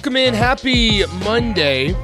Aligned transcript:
Welcome 0.00 0.16
in. 0.16 0.32
Happy 0.32 1.04
Monday. 1.26 1.94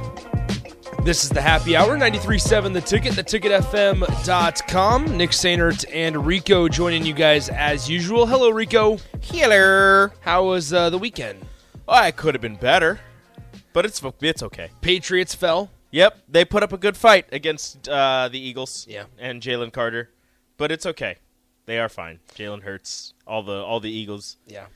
This 1.01 1.23
is 1.23 1.31
the 1.31 1.41
happy 1.41 1.75
hour, 1.75 1.97
93.7 1.97 2.71
The 2.71 2.79
Ticket, 2.79 3.15
the 3.15 3.23
theticketfm.com. 3.23 5.17
Nick 5.17 5.31
Sainert 5.31 5.83
and 5.91 6.23
Rico 6.23 6.67
joining 6.67 7.03
you 7.07 7.15
guys 7.15 7.49
as 7.49 7.89
usual. 7.89 8.27
Hello, 8.27 8.51
Rico. 8.51 8.99
Hello. 9.23 10.09
How 10.19 10.43
was 10.45 10.71
uh, 10.71 10.91
the 10.91 10.99
weekend? 10.99 11.39
Oh, 11.87 11.93
I 11.95 12.11
could 12.11 12.35
have 12.35 12.41
been 12.41 12.57
better, 12.57 12.99
but 13.73 13.83
it's 13.83 13.99
it's 14.21 14.43
okay. 14.43 14.69
Patriots 14.81 15.33
fell. 15.33 15.71
Yep, 15.89 16.19
they 16.29 16.45
put 16.45 16.61
up 16.61 16.71
a 16.71 16.77
good 16.77 16.97
fight 16.97 17.25
against 17.31 17.89
uh, 17.89 18.29
the 18.31 18.37
Eagles. 18.37 18.85
Yeah. 18.87 19.05
and 19.17 19.41
Jalen 19.41 19.73
Carter, 19.73 20.11
but 20.57 20.71
it's 20.71 20.85
okay. 20.85 21.15
They 21.65 21.79
are 21.79 21.89
fine. 21.89 22.19
Jalen 22.35 22.61
Hurts, 22.61 23.15
all 23.25 23.41
the 23.41 23.55
all 23.63 23.79
the 23.79 23.89
Eagles. 23.89 24.37
Yeah. 24.45 24.67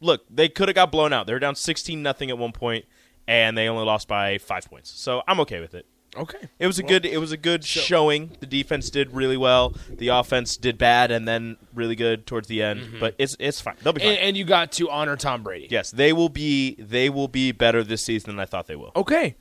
Look, 0.00 0.24
they 0.30 0.48
could 0.48 0.68
have 0.68 0.74
got 0.74 0.92
blown 0.92 1.12
out. 1.12 1.26
They 1.26 1.32
were 1.32 1.38
down 1.38 1.54
sixteen 1.54 2.02
nothing 2.02 2.30
at 2.30 2.38
one 2.38 2.52
point, 2.52 2.84
and 3.26 3.56
they 3.56 3.68
only 3.68 3.84
lost 3.84 4.08
by 4.08 4.38
five 4.38 4.68
points. 4.68 4.90
So 4.90 5.22
I'm 5.26 5.40
okay 5.40 5.60
with 5.60 5.74
it. 5.74 5.86
Okay. 6.16 6.48
It 6.58 6.66
was 6.66 6.78
a 6.78 6.82
good. 6.82 7.04
It 7.04 7.18
was 7.18 7.32
a 7.32 7.36
good 7.36 7.64
showing. 7.64 8.30
The 8.40 8.46
defense 8.46 8.90
did 8.90 9.12
really 9.12 9.36
well. 9.36 9.74
The 9.90 10.08
offense 10.08 10.56
did 10.56 10.78
bad, 10.78 11.10
and 11.10 11.28
then 11.28 11.58
really 11.74 11.96
good 11.96 12.26
towards 12.26 12.48
the 12.48 12.62
end. 12.62 12.80
Mm-hmm. 12.80 13.00
But 13.00 13.14
it's 13.18 13.36
it's 13.38 13.60
fine. 13.60 13.76
They'll 13.82 13.92
be 13.92 14.00
fine. 14.00 14.10
And, 14.10 14.18
and 14.18 14.36
you 14.36 14.44
got 14.44 14.72
to 14.72 14.88
honor 14.88 15.16
Tom 15.16 15.42
Brady. 15.42 15.68
yes, 15.70 15.90
they 15.90 16.12
will 16.12 16.30
be. 16.30 16.76
They 16.76 17.10
will 17.10 17.28
be 17.28 17.52
better 17.52 17.84
this 17.84 18.02
season 18.02 18.30
than 18.30 18.40
I 18.40 18.46
thought 18.46 18.66
they 18.66 18.76
will. 18.76 18.92
Okay. 18.96 19.36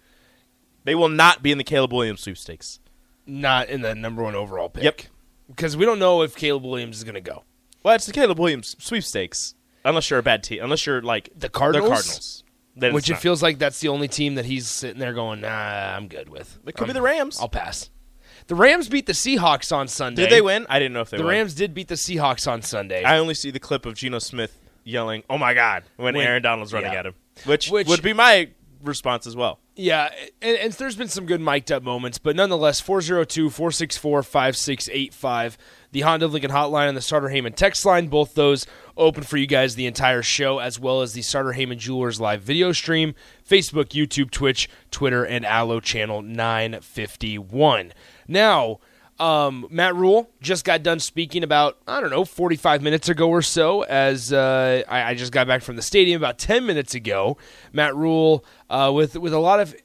They 0.84 0.96
will 0.96 1.10
not 1.10 1.44
be 1.44 1.52
in 1.52 1.58
the 1.58 1.64
Caleb 1.64 1.94
Williams 1.94 2.22
sweepstakes. 2.22 2.80
Not 3.26 3.70
in 3.70 3.82
the 3.82 3.94
number 3.94 4.24
one 4.24 4.36
overall 4.36 4.70
pick. 4.70 4.84
Yep. 4.84 5.02
Because 5.50 5.76
we 5.76 5.86
don't 5.86 6.00
know 6.00 6.22
if 6.22 6.36
Caleb 6.36 6.64
Williams 6.64 6.98
is 6.98 7.04
going 7.04 7.16
to 7.16 7.22
go. 7.22 7.44
Well, 7.84 7.96
it's 7.96 8.06
the 8.06 8.14
Caleb 8.14 8.40
Williams 8.40 8.76
sweepstakes. 8.80 9.54
Unless 9.88 10.10
you're 10.10 10.20
a 10.20 10.24
bad 10.24 10.44
team. 10.44 10.62
Unless 10.64 10.86
you're 10.86 11.02
like 11.02 11.30
The 11.36 11.50
Cardinals? 11.50 11.90
The 11.90 11.94
Cardinals. 11.96 12.44
Then 12.76 12.94
Which 12.94 13.10
it 13.10 13.14
not. 13.14 13.22
feels 13.22 13.42
like 13.42 13.58
that's 13.58 13.80
the 13.80 13.88
only 13.88 14.08
team 14.08 14.36
that 14.36 14.46
he's 14.46 14.68
sitting 14.68 15.00
there 15.00 15.14
going, 15.14 15.42
nah, 15.42 15.50
I'm 15.50 16.08
good 16.08 16.30
with. 16.30 16.60
It 16.68 16.76
could 16.76 16.86
be 16.88 16.94
the 16.94 17.02
Rams. 17.02 17.40
I'll 17.42 17.50
pass. 17.50 17.90
The 18.46 18.56
Rams 18.56 18.88
beat 18.88 19.08
the 19.08 19.14
Seahawks 19.14 19.76
on 19.76 19.88
Sunday. 19.88 20.22
Did 20.24 20.32
they 20.32 20.42
win? 20.42 20.68
I 20.70 20.78
didn't 20.78 20.94
know 20.94 21.02
if 21.02 21.10
they 21.10 21.18
The 21.18 21.24
won. 21.24 21.32
Rams 21.34 21.54
did 21.56 21.74
beat 21.74 21.88
the 21.88 21.96
Seahawks 21.96 22.50
on 22.50 22.62
Sunday. 22.62 23.04
I 23.04 23.18
only 23.18 23.34
see 23.34 23.50
the 23.50 23.60
clip 23.60 23.86
of 23.88 23.96
Geno 23.96 24.20
Smith 24.20 24.58
yelling, 24.84 25.24
"Oh 25.30 25.38
my 25.40 25.54
God!" 25.54 25.84
when, 25.98 26.16
When- 26.16 26.26
Aaron 26.28 26.44
Donald's 26.44 26.72
running 26.72 26.94
yeah. 26.94 27.00
at 27.00 27.06
him, 27.08 27.16
which, 27.46 27.70
Which- 27.70 27.88
would 27.88 28.02
be 28.04 28.14
my 28.14 28.50
response 28.84 29.28
as 29.28 29.36
well. 29.36 29.60
yeah, 29.76 30.10
and, 30.42 30.58
and 30.58 30.74
there's 30.74 30.96
been 30.96 31.08
some 31.08 31.26
good 31.26 31.42
mic'd 31.42 31.72
up 31.72 31.84
moments, 31.84 32.18
but 32.18 32.36
nonetheless, 32.36 32.80
402 32.80 33.50
464 33.50 34.24
5685. 34.24 35.58
The 35.92 36.02
Honda 36.02 36.28
Lincoln 36.28 36.52
hotline 36.52 36.90
and 36.90 36.98
the 36.98 37.02
Sartor 37.02 37.30
Hamann 37.30 37.54
text 37.54 37.86
line, 37.86 38.08
both 38.08 38.36
those 38.36 38.66
open 38.98 39.24
for 39.24 39.38
you 39.38 39.48
guys 39.48 39.76
the 39.76 39.86
entire 39.86 40.22
show, 40.22 40.60
as 40.60 40.80
well 40.80 41.02
as 41.02 41.14
the 41.14 41.22
Sartor 41.22 41.54
Hamann 41.54 41.80
Jewelers 41.80 42.20
live 42.20 42.42
video 42.42 42.72
stream, 42.74 43.16
Facebook, 43.48 43.90
YouTube, 43.90 44.30
Twitch, 44.30 44.70
Twitter, 44.92 45.24
and 45.24 45.46
Allo 45.46 45.80
channel 45.80 46.22
951. 46.22 47.94
Now, 48.28 48.80
um, 49.20 49.68
Matt 49.70 49.96
Rhule 49.96 50.30
just 50.42 50.64
got 50.64 50.84
done 50.84 51.00
speaking 51.00 51.44
about, 51.44 51.78
I 51.88 52.02
don't 52.02 52.10
know, 52.10 52.26
45 52.26 52.82
minutes 52.82 53.10
ago 53.10 53.30
or 53.30 53.42
so, 53.42 53.82
as 53.84 54.32
uh, 54.32 54.84
I, 54.88 55.12
I 55.12 55.16
just 55.16 55.32
got 55.32 55.48
back 55.48 55.64
from 55.64 55.76
the 55.76 55.82
stadium 55.82 56.22
about 56.22 56.38
10 56.38 56.66
minutes 56.66 56.94
ago. 56.94 57.38
Matt 57.74 57.96
Rhule 57.96 58.46
uh, 58.70 58.92
with, 58.94 59.16
with 59.18 59.34
a 59.34 59.40
lot 59.40 59.60
of 59.60 59.76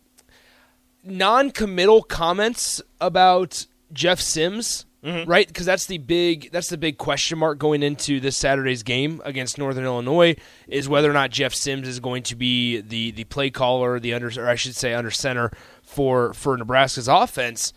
non 1.03 1.51
committal 1.51 2.03
comments 2.03 2.83
about 3.01 3.67
Jeff 3.93 4.21
Sims. 4.21 4.87
Right, 5.27 5.49
because 5.49 5.67
that's 5.67 5.87
the 5.87 5.99
big 5.99 6.53
that's 6.53 6.69
the 6.69 6.79
big 6.79 6.97
question 6.97 7.37
mark 7.37 7.59
going 7.59 7.83
into 7.83 8.21
this 8.21 8.37
Saturday's 8.37 8.85
game 8.85 9.21
against 9.25 9.59
Northern 9.59 9.85
Illinois 9.85 10.37
is 10.69 10.89
whether 10.89 11.11
or 11.11 11.13
not 11.13 11.31
Jeff 11.31 11.53
Sims 11.53 11.89
is 11.89 11.99
going 11.99 12.23
to 12.23 12.37
be 12.37 12.81
the 12.81 13.11
the 13.11 13.25
play 13.25 13.51
caller, 13.51 13.99
the 13.99 14.15
under 14.15 14.31
or 14.41 14.49
I 14.49 14.55
should 14.55 14.77
say 14.77 14.95
under 14.95 15.11
center 15.11 15.51
for 15.83 16.33
for 16.35 16.57
Nebraska's 16.57 17.09
offense. 17.09 17.73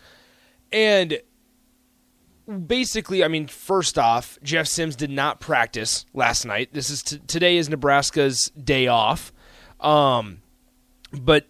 And 0.70 1.20
basically, 2.46 3.24
I 3.24 3.28
mean, 3.28 3.48
first 3.48 3.98
off, 3.98 4.38
Jeff 4.42 4.66
Sims 4.66 4.96
did 4.96 5.10
not 5.10 5.40
practice 5.40 6.06
last 6.14 6.44
night. 6.44 6.70
This 6.72 6.90
is 6.90 7.02
t- 7.02 7.18
today 7.26 7.56
is 7.56 7.68
Nebraska's 7.68 8.50
day 8.50 8.86
off, 8.86 9.32
um, 9.80 10.42
but 11.12 11.46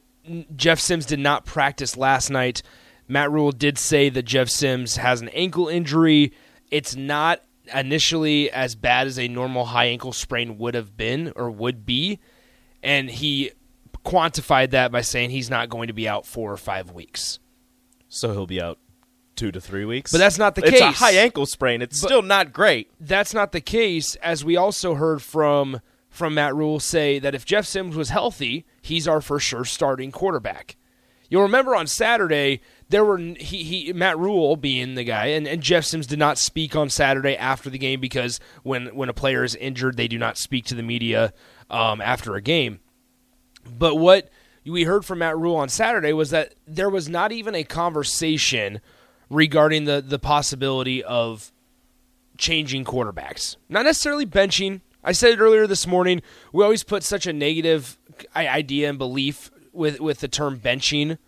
Jeff 0.55 0.81
Sims 0.81 1.07
did 1.07 1.19
not 1.19 1.45
practice 1.45 1.97
last 1.97 2.31
night. 2.31 2.63
Matt 3.09 3.31
Rhule 3.31 3.53
did 3.53 3.79
say 3.79 4.09
that 4.09 4.23
Jeff 4.25 4.49
Sims 4.49 4.97
has 4.97 5.21
an 5.21 5.29
ankle 5.31 5.69
injury. 5.69 6.33
It's 6.71 6.97
not 6.97 7.43
initially 7.75 8.51
as 8.51 8.75
bad 8.75 9.07
as 9.07 9.19
a 9.19 9.29
normal 9.29 9.67
high 9.67 9.87
ankle 9.87 10.13
sprain 10.13 10.59
would 10.59 10.75
have 10.75 10.97
been 10.97 11.33
or 11.37 11.51
would 11.51 11.85
be, 11.85 12.19
and 12.83 13.11
he 13.11 13.53
quantified 14.05 14.71
that 14.71 14.93
by 14.93 15.01
saying 15.01 15.31
he's 15.31 15.51
not 15.51 15.69
going 15.69 15.89
to 15.89 15.93
be 15.93 16.09
out 16.09 16.27
four 16.27 16.53
or 16.53 16.57
five 16.57 16.93
weeks. 16.93 17.39
So 18.09 18.33
he'll 18.33 18.47
be 18.47 18.63
out 18.63 18.79
two 19.37 19.53
to 19.53 19.61
three 19.61 19.85
weeks. 19.85 20.11
But 20.13 20.19
that's 20.19 20.39
not 20.39 20.55
the 20.55 20.63
it's 20.67 20.81
a 20.81 20.85
case. 20.87 20.97
high 20.97 21.13
ankle 21.15 21.47
sprain. 21.47 21.83
It's 21.83 22.01
But- 22.01 22.09
still 22.09 22.23
not 22.23 22.53
great. 22.53 22.91
that's 23.01 23.33
not 23.35 23.53
the 23.53 23.61
case, 23.61 24.15
as 24.17 24.45
we 24.45 24.57
also 24.57 24.95
heard 24.95 25.23
from 25.23 25.81
from 26.11 26.35
Matt 26.35 26.55
Rhule 26.55 26.81
say 26.81 27.19
that 27.19 27.35
if 27.35 27.45
Jeff 27.45 27.67
Sims 27.67 27.95
was 27.95 28.09
healthy, 28.09 28.65
he's 28.81 29.07
our 29.07 29.21
for 29.21 29.39
sure 29.39 29.67
starting 29.67 30.11
quarterback. 30.11 30.77
You'll 31.29 31.43
remember 31.43 31.75
on 31.77 31.87
Saturday 31.87 32.61
there 32.89 33.05
were 33.05 33.19
he, 33.19 33.65
he 33.65 33.93
Matt 33.93 34.17
Rhule 34.19 34.57
being 34.57 34.95
the 34.95 35.05
guy, 35.05 35.27
and, 35.27 35.47
and 35.47 35.61
Jeff 35.61 35.85
Sims 35.85 36.07
did 36.07 36.19
not 36.19 36.39
speak 36.39 36.75
on 36.77 36.89
Saturday 36.89 37.37
after 37.37 37.69
the 37.69 37.79
game 37.79 38.01
because 38.01 38.41
when 38.63 38.87
when 38.95 39.09
a 39.09 39.13
player 39.13 39.45
is 39.45 39.55
injured, 39.57 39.97
they 39.97 40.09
do 40.09 40.19
not 40.19 40.39
speak 40.39 40.65
to 40.67 40.75
the 40.75 40.83
media 40.85 41.33
um, 41.69 42.01
after 42.01 42.35
a 42.37 42.41
game. 42.41 42.79
But 43.69 43.97
what 43.97 44.31
we 44.65 44.85
heard 44.85 45.05
from 45.05 45.19
Matt 45.19 45.37
Rhule 45.37 45.57
on 45.57 45.69
Saturday 45.69 46.13
was 46.13 46.31
that 46.31 46.55
there 46.67 46.89
was 46.91 47.09
not 47.09 47.33
even 47.33 47.55
a 47.57 47.65
conversation 47.65 48.81
regarding 49.31 49.85
the 49.85 50.01
the 50.07 50.19
possibility 50.19 51.03
of 51.05 51.53
changing 52.39 52.85
quarterbacks. 52.85 53.57
Not 53.69 53.85
necessarily 53.85 54.27
benching. 54.27 54.81
I 55.03 55.13
said 55.13 55.33
it 55.33 55.39
earlier 55.39 55.67
this 55.67 55.87
morning. 55.87 56.21
We 56.53 56.65
always 56.65 56.83
put 56.83 57.03
such 57.03 57.27
a 57.27 57.33
negative 57.33 57.99
idea 58.35 58.89
and 58.89 58.99
belief 58.99 59.51
with 59.73 60.01
with 60.01 60.21
the 60.21 60.29
term 60.29 60.59
benching. 60.59 61.19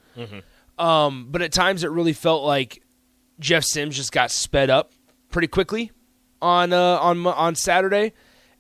Um, 0.79 1.29
but 1.31 1.43
at 1.43 1.53
times 1.53 1.83
it 1.83 1.91
really 1.91 2.13
felt 2.13 2.45
like 2.45 2.83
Jeff 3.41 3.65
Sims 3.65 3.97
just 3.97 4.13
got 4.13 4.31
sped 4.31 4.71
up 4.71 4.93
pretty 5.31 5.49
quickly 5.49 5.91
on 6.41 6.73
uh, 6.73 6.99
on 7.01 7.27
on 7.27 7.55
Saturday, 7.55 8.13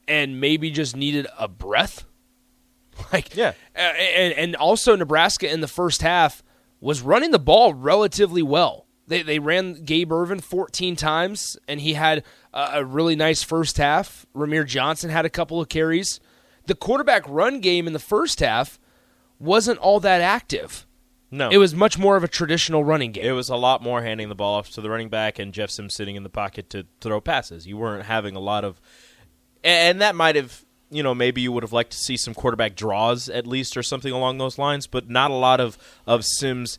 and 0.08 0.40
maybe 0.40 0.70
just 0.70 0.96
needed 0.96 1.26
a 1.38 1.48
breath. 1.48 2.04
Like 3.12 3.36
Yeah. 3.36 3.52
and 3.76 4.32
and 4.34 4.56
also 4.56 4.96
Nebraska 4.96 5.48
in 5.48 5.60
the 5.60 5.68
first 5.68 6.02
half 6.02 6.42
was 6.80 7.00
running 7.00 7.30
the 7.30 7.38
ball 7.38 7.72
relatively 7.72 8.42
well. 8.42 8.86
They 9.08 9.22
they 9.22 9.38
ran 9.38 9.84
Gabe 9.84 10.12
Ervin 10.12 10.40
14 10.40 10.94
times, 10.94 11.56
and 11.66 11.80
he 11.80 11.94
had 11.94 12.22
a, 12.52 12.70
a 12.74 12.84
really 12.84 13.16
nice 13.16 13.42
first 13.42 13.78
half. 13.78 14.26
Rahmir 14.34 14.66
Johnson 14.66 15.10
had 15.10 15.24
a 15.24 15.30
couple 15.30 15.60
of 15.60 15.68
carries. 15.68 16.20
The 16.66 16.74
quarterback 16.74 17.24
run 17.26 17.60
game 17.60 17.86
in 17.86 17.94
the 17.94 17.98
first 17.98 18.40
half 18.40 18.78
wasn't 19.38 19.78
all 19.78 20.00
that 20.00 20.20
active. 20.20 20.86
No. 21.30 21.50
It 21.50 21.58
was 21.58 21.74
much 21.74 21.98
more 21.98 22.16
of 22.16 22.24
a 22.24 22.28
traditional 22.28 22.84
running 22.84 23.12
game. 23.12 23.24
It 23.24 23.32
was 23.32 23.48
a 23.48 23.56
lot 23.56 23.82
more 23.82 24.02
handing 24.02 24.28
the 24.28 24.34
ball 24.34 24.54
off 24.54 24.70
to 24.70 24.80
the 24.80 24.88
running 24.88 25.08
back 25.08 25.38
and 25.38 25.52
Jeff 25.52 25.70
Sims 25.70 25.94
sitting 25.94 26.16
in 26.16 26.22
the 26.22 26.30
pocket 26.30 26.70
to 26.70 26.86
throw 27.00 27.20
passes. 27.20 27.66
You 27.66 27.76
weren't 27.76 28.06
having 28.06 28.34
a 28.34 28.40
lot 28.40 28.64
of, 28.64 28.80
and 29.62 30.00
that 30.00 30.14
might 30.14 30.36
have, 30.36 30.64
you 30.90 31.02
know, 31.02 31.14
maybe 31.14 31.42
you 31.42 31.52
would 31.52 31.62
have 31.62 31.72
liked 31.72 31.92
to 31.92 31.98
see 31.98 32.16
some 32.16 32.32
quarterback 32.32 32.74
draws 32.74 33.28
at 33.28 33.46
least 33.46 33.76
or 33.76 33.82
something 33.82 34.12
along 34.12 34.38
those 34.38 34.56
lines, 34.58 34.86
but 34.86 35.10
not 35.10 35.30
a 35.30 35.34
lot 35.34 35.60
of 35.60 35.76
of 36.06 36.24
Sims. 36.24 36.78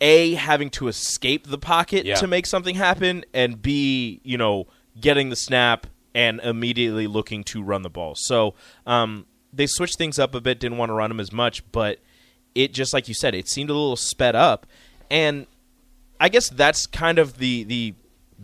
A 0.00 0.34
having 0.34 0.70
to 0.70 0.88
escape 0.88 1.46
the 1.48 1.58
pocket 1.58 2.04
Yeah. 2.06 2.14
to 2.16 2.26
make 2.26 2.46
something 2.46 2.74
happen, 2.76 3.24
and 3.34 3.60
B, 3.60 4.20
you 4.24 4.38
know, 4.38 4.66
getting 5.00 5.30
the 5.30 5.36
snap 5.36 5.86
and 6.14 6.40
immediately 6.40 7.06
looking 7.06 7.44
to 7.44 7.62
run 7.62 7.82
the 7.82 7.90
ball. 7.90 8.14
So 8.16 8.54
um, 8.86 9.26
they 9.52 9.66
switched 9.66 9.98
things 9.98 10.18
up 10.18 10.34
a 10.34 10.40
bit. 10.40 10.58
Didn't 10.60 10.78
want 10.78 10.90
to 10.90 10.94
run 10.94 11.10
them 11.10 11.20
as 11.20 11.32
much, 11.32 11.62
but 11.72 11.98
it 12.54 12.72
just 12.72 12.92
like 12.92 13.08
you 13.08 13.14
said, 13.14 13.34
it 13.34 13.48
seemed 13.48 13.70
a 13.70 13.74
little 13.74 13.96
sped 13.96 14.34
up, 14.34 14.66
and 15.10 15.46
I 16.20 16.28
guess 16.28 16.48
that's 16.48 16.86
kind 16.86 17.18
of 17.18 17.38
the 17.38 17.64
the 17.64 17.94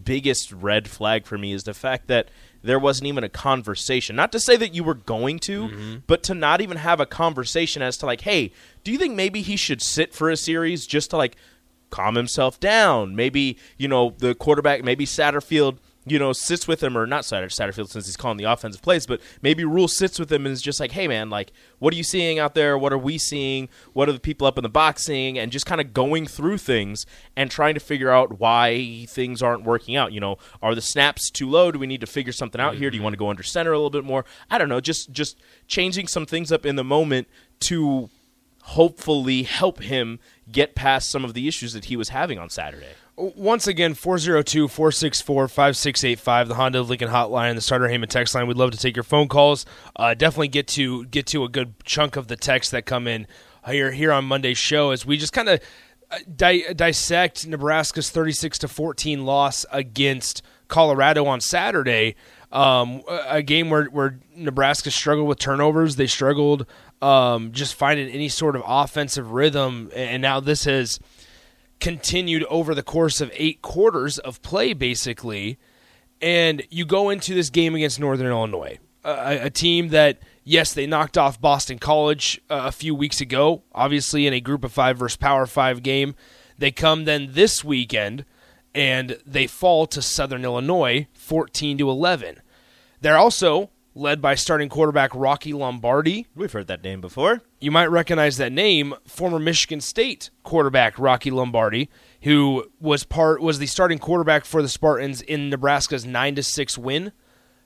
biggest 0.04 0.50
red 0.52 0.88
flag 0.88 1.24
for 1.26 1.38
me 1.38 1.52
is 1.52 1.62
the 1.64 1.74
fact 1.74 2.08
that 2.08 2.28
there 2.64 2.78
wasn't 2.78 3.06
even 3.06 3.22
a 3.22 3.28
conversation. 3.28 4.16
Not 4.16 4.32
to 4.32 4.40
say 4.40 4.56
that 4.56 4.74
you 4.74 4.82
were 4.82 4.94
going 4.94 5.38
to, 5.40 5.68
mm-hmm. 5.68 5.96
but 6.06 6.22
to 6.24 6.34
not 6.34 6.62
even 6.62 6.78
have 6.78 6.98
a 6.98 7.06
conversation 7.06 7.82
as 7.82 7.98
to 7.98 8.06
like, 8.06 8.22
hey, 8.22 8.52
do 8.82 8.90
you 8.90 8.96
think 8.96 9.14
maybe 9.14 9.42
he 9.42 9.56
should 9.56 9.82
sit 9.82 10.14
for 10.14 10.30
a 10.30 10.36
series 10.36 10.86
just 10.86 11.10
to 11.10 11.18
like 11.18 11.36
calm 11.90 12.14
himself 12.14 12.58
down? 12.58 13.14
Maybe 13.14 13.58
you 13.76 13.86
know 13.86 14.14
the 14.16 14.34
quarterback, 14.34 14.82
maybe 14.82 15.04
Satterfield. 15.04 15.76
You 16.06 16.18
know, 16.18 16.32
sits 16.32 16.68
with 16.68 16.82
him, 16.82 16.98
or 16.98 17.06
not 17.06 17.24
Satter, 17.24 17.46
Satterfield 17.46 17.88
since 17.88 18.04
he's 18.06 18.16
calling 18.16 18.36
the 18.36 18.44
offensive 18.44 18.82
plays, 18.82 19.06
but 19.06 19.20
maybe 19.40 19.64
Rhule 19.64 19.88
sits 19.88 20.18
with 20.18 20.30
him 20.30 20.44
and 20.44 20.52
is 20.52 20.60
just 20.60 20.78
like, 20.78 20.92
hey, 20.92 21.08
man, 21.08 21.30
like, 21.30 21.50
what 21.78 21.94
are 21.94 21.96
you 21.96 22.02
seeing 22.02 22.38
out 22.38 22.54
there? 22.54 22.76
What 22.76 22.92
are 22.92 22.98
we 22.98 23.16
seeing? 23.16 23.70
What 23.94 24.08
are 24.08 24.12
the 24.12 24.20
people 24.20 24.46
up 24.46 24.58
in 24.58 24.62
the 24.62 24.68
box 24.68 25.04
seeing? 25.04 25.38
And 25.38 25.50
just 25.50 25.64
kind 25.64 25.80
of 25.80 25.94
going 25.94 26.26
through 26.26 26.58
things 26.58 27.06
and 27.36 27.50
trying 27.50 27.74
to 27.74 27.80
figure 27.80 28.10
out 28.10 28.38
why 28.38 29.06
things 29.08 29.42
aren't 29.42 29.64
working 29.64 29.96
out. 29.96 30.12
You 30.12 30.20
know, 30.20 30.36
are 30.62 30.74
the 30.74 30.82
snaps 30.82 31.30
too 31.30 31.48
low? 31.48 31.72
Do 31.72 31.78
we 31.78 31.86
need 31.86 32.02
to 32.02 32.06
figure 32.06 32.32
something 32.32 32.60
out 32.60 32.74
here? 32.74 32.90
Do 32.90 32.96
you 32.96 33.00
mm-hmm. 33.00 33.04
want 33.04 33.14
to 33.14 33.18
go 33.18 33.30
under 33.30 33.42
center 33.42 33.72
a 33.72 33.78
little 33.78 33.90
bit 33.90 34.04
more? 34.04 34.24
I 34.50 34.58
don't 34.58 34.68
know. 34.68 34.80
Just 34.80 35.10
just 35.12 35.38
changing 35.68 36.08
some 36.08 36.26
things 36.26 36.52
up 36.52 36.66
in 36.66 36.76
the 36.76 36.84
moment 36.84 37.28
to 37.60 38.10
hopefully 38.62 39.42
help 39.42 39.82
him 39.82 40.18
get 40.50 40.74
past 40.74 41.10
some 41.10 41.24
of 41.24 41.34
the 41.34 41.46
issues 41.46 41.74
that 41.74 41.86
he 41.86 41.96
was 41.96 42.08
having 42.10 42.38
on 42.38 42.48
Saturday. 42.48 42.94
Once 43.16 43.68
again, 43.68 43.94
402 43.94 44.66
464 44.66 45.46
5685, 45.46 46.48
the 46.48 46.54
Honda 46.56 46.82
Lincoln 46.82 47.08
hotline, 47.08 47.54
the 47.54 47.60
Sartor 47.60 47.88
Hamann 47.88 48.08
text 48.08 48.34
line. 48.34 48.48
We'd 48.48 48.56
love 48.56 48.72
to 48.72 48.76
take 48.76 48.96
your 48.96 49.04
phone 49.04 49.28
calls. 49.28 49.64
Uh, 49.94 50.14
definitely 50.14 50.48
get 50.48 50.66
to 50.68 51.04
get 51.06 51.26
to 51.26 51.44
a 51.44 51.48
good 51.48 51.74
chunk 51.84 52.16
of 52.16 52.26
the 52.26 52.36
texts 52.36 52.72
that 52.72 52.86
come 52.86 53.06
in 53.06 53.28
here, 53.68 53.92
here 53.92 54.10
on 54.10 54.24
Monday's 54.24 54.58
show 54.58 54.90
as 54.90 55.06
we 55.06 55.16
just 55.16 55.32
kind 55.32 55.48
of 55.48 55.60
di- 56.34 56.72
dissect 56.74 57.46
Nebraska's 57.46 58.10
36 58.10 58.58
to 58.58 58.68
14 58.68 59.24
loss 59.24 59.64
against 59.70 60.42
Colorado 60.66 61.24
on 61.26 61.40
Saturday. 61.40 62.16
Um, 62.50 63.02
a 63.08 63.36
a 63.36 63.42
game 63.42 63.70
where, 63.70 63.84
where 63.86 64.18
Nebraska 64.34 64.90
struggled 64.90 65.28
with 65.28 65.38
turnovers. 65.38 65.96
They 65.96 66.06
struggled 66.06 66.66
um, 67.02 67.52
just 67.52 67.74
finding 67.74 68.08
any 68.08 68.28
sort 68.28 68.56
of 68.56 68.62
offensive 68.66 69.32
rhythm. 69.32 69.90
And 69.94 70.22
now 70.22 70.40
this 70.40 70.64
has 70.64 70.98
continued 71.80 72.44
over 72.44 72.74
the 72.74 72.82
course 72.82 73.20
of 73.20 73.30
eight 73.34 73.62
quarters 73.62 74.18
of 74.18 74.42
play, 74.42 74.72
basically. 74.72 75.58
And 76.20 76.62
you 76.70 76.84
go 76.84 77.10
into 77.10 77.34
this 77.34 77.50
game 77.50 77.74
against 77.74 78.00
Northern 78.00 78.28
Illinois, 78.28 78.78
a, 79.04 79.46
a 79.46 79.50
team 79.50 79.88
that, 79.88 80.18
yes, 80.44 80.72
they 80.72 80.86
knocked 80.86 81.18
off 81.18 81.40
Boston 81.40 81.78
College 81.78 82.40
uh, 82.48 82.62
a 82.66 82.72
few 82.72 82.94
weeks 82.94 83.20
ago, 83.20 83.62
obviously 83.74 84.26
in 84.26 84.32
a 84.32 84.40
group 84.40 84.64
of 84.64 84.72
five 84.72 84.96
versus 84.96 85.16
power 85.16 85.46
five 85.46 85.82
game. 85.82 86.14
They 86.56 86.70
come 86.70 87.04
then 87.04 87.28
this 87.32 87.64
weekend 87.64 88.24
and 88.74 89.18
they 89.26 89.46
fall 89.46 89.86
to 89.86 90.02
Southern 90.02 90.44
Illinois 90.44 91.06
14 91.12 91.78
to 91.78 91.90
11. 91.90 92.40
They're 93.00 93.18
also 93.18 93.70
led 93.94 94.20
by 94.20 94.34
starting 94.34 94.68
quarterback 94.68 95.14
Rocky 95.14 95.52
Lombardi, 95.52 96.26
We've 96.34 96.50
heard 96.52 96.66
that 96.66 96.82
name 96.82 97.00
before. 97.00 97.42
you 97.60 97.70
might 97.70 97.86
recognize 97.86 98.36
that 98.38 98.52
name, 98.52 98.94
former 99.06 99.38
Michigan 99.38 99.80
State 99.80 100.30
quarterback 100.42 100.98
Rocky 100.98 101.30
Lombardi, 101.30 101.88
who 102.22 102.64
was 102.80 103.04
part 103.04 103.40
was 103.40 103.58
the 103.58 103.66
starting 103.66 103.98
quarterback 103.98 104.44
for 104.44 104.62
the 104.62 104.68
Spartans 104.68 105.20
in 105.22 105.50
Nebraska's 105.50 106.04
9 106.04 106.34
to 106.36 106.42
6 106.42 106.78
win 106.78 107.12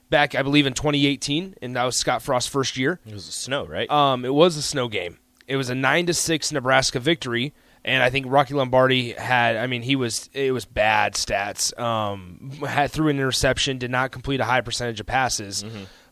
back 0.09 0.33
I 0.35 0.41
believe 0.43 0.65
in 0.65 0.73
2018 0.73 1.55
and 1.61 1.75
that 1.75 1.83
was 1.83 1.95
Scott 1.95 2.21
Frost's 2.21 2.49
first 2.51 2.77
year. 2.77 2.99
It 3.05 3.13
was 3.13 3.25
the 3.27 3.31
snow, 3.31 3.65
right? 3.65 3.89
Um 3.89 4.25
it 4.25 4.33
was 4.33 4.57
a 4.57 4.61
snow 4.61 4.87
game. 4.87 5.17
It 5.47 5.55
was 5.55 5.69
a 5.69 5.75
9 5.75 6.05
to 6.07 6.13
6 6.13 6.51
Nebraska 6.51 6.99
victory 6.99 7.53
and 7.85 8.03
I 8.03 8.09
think 8.09 8.25
Rocky 8.27 8.53
Lombardi 8.53 9.13
had 9.13 9.55
I 9.55 9.67
mean 9.67 9.81
he 9.83 9.95
was 9.95 10.29
it 10.33 10.51
was 10.51 10.65
bad 10.65 11.13
stats. 11.13 11.77
Um 11.79 12.51
had 12.67 12.91
threw 12.91 13.07
an 13.09 13.17
interception, 13.17 13.77
did 13.77 13.91
not 13.91 14.11
complete 14.11 14.39
a 14.41 14.45
high 14.45 14.61
percentage 14.61 14.99
of 14.99 15.05
passes. 15.05 15.63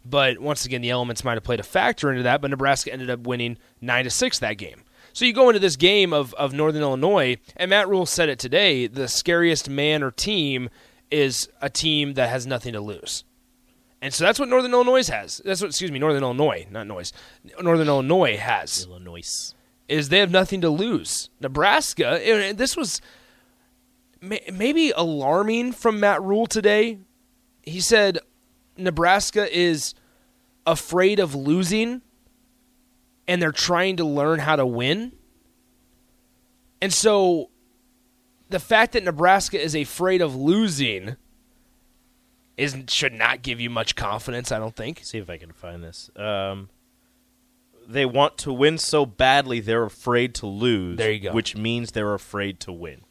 But 0.09 0.39
once 0.39 0.65
again, 0.65 0.81
the 0.81 0.89
elements 0.89 1.23
might 1.23 1.33
have 1.33 1.43
played 1.43 1.59
a 1.59 1.63
factor 1.63 2.11
into 2.11 2.23
that. 2.23 2.41
But 2.41 2.51
Nebraska 2.51 2.91
ended 2.91 3.09
up 3.09 3.21
winning 3.21 3.57
nine 3.81 4.05
to 4.05 4.09
six 4.09 4.39
that 4.39 4.57
game. 4.57 4.83
So 5.13 5.25
you 5.25 5.33
go 5.33 5.49
into 5.49 5.59
this 5.59 5.75
game 5.75 6.13
of, 6.13 6.33
of 6.35 6.53
Northern 6.53 6.81
Illinois, 6.81 7.37
and 7.55 7.69
Matt 7.69 7.89
Rhule 7.89 8.05
said 8.05 8.29
it 8.29 8.39
today: 8.39 8.87
the 8.87 9.07
scariest 9.07 9.69
man 9.69 10.03
or 10.03 10.11
team 10.11 10.69
is 11.09 11.49
a 11.61 11.69
team 11.69 12.13
that 12.13 12.29
has 12.29 12.45
nothing 12.45 12.73
to 12.73 12.81
lose. 12.81 13.23
And 14.01 14.13
so 14.13 14.23
that's 14.23 14.39
what 14.39 14.49
Northern 14.49 14.71
Illinois 14.73 15.07
has. 15.07 15.41
That's 15.43 15.61
what, 15.61 15.69
excuse 15.69 15.91
me, 15.91 15.99
Northern 15.99 16.21
Illinois, 16.21 16.67
not 16.69 16.85
noise. 16.85 17.13
Northern 17.59 17.87
Illinois 17.87 18.37
has 18.37 18.85
Illinois. 18.85 19.53
is 19.87 20.09
they 20.09 20.19
have 20.19 20.29
nothing 20.29 20.61
to 20.61 20.69
lose. 20.69 21.29
Nebraska, 21.41 22.07
and 22.07 22.57
this 22.57 22.77
was 22.77 23.01
may- 24.21 24.47
maybe 24.53 24.91
alarming 24.91 25.71
from 25.71 25.99
Matt 25.99 26.21
Rhule 26.21 26.45
today. 26.45 26.99
He 27.63 27.79
said 27.79 28.19
Nebraska 28.77 29.47
is 29.55 29.93
afraid 30.65 31.19
of 31.19 31.33
losing 31.33 32.01
and 33.27 33.41
they're 33.41 33.51
trying 33.51 33.97
to 33.97 34.05
learn 34.05 34.39
how 34.39 34.55
to 34.55 34.65
win. 34.65 35.13
And 36.81 36.93
so 36.93 37.49
the 38.49 38.59
fact 38.59 38.93
that 38.93 39.03
Nebraska 39.03 39.61
is 39.61 39.75
afraid 39.75 40.21
of 40.21 40.35
losing 40.35 41.15
is 42.55 42.75
should 42.87 43.13
not 43.13 43.41
give 43.41 43.59
you 43.59 43.69
much 43.69 43.95
confidence, 43.95 44.51
I 44.51 44.59
don't 44.59 44.75
think. 44.75 45.01
See 45.03 45.17
if 45.17 45.29
I 45.29 45.37
can 45.37 45.51
find 45.51 45.83
this. 45.83 46.09
Um, 46.15 46.69
they 47.87 48.05
want 48.05 48.37
to 48.39 48.53
win 48.53 48.77
so 48.77 49.05
badly 49.05 49.59
they're 49.59 49.83
afraid 49.83 50.35
to 50.35 50.47
lose. 50.47 50.97
There 50.97 51.11
you 51.11 51.19
go. 51.19 51.33
Which 51.33 51.55
means 51.55 51.91
they're 51.91 52.13
afraid 52.13 52.59
to 52.61 52.71
win. 52.71 53.01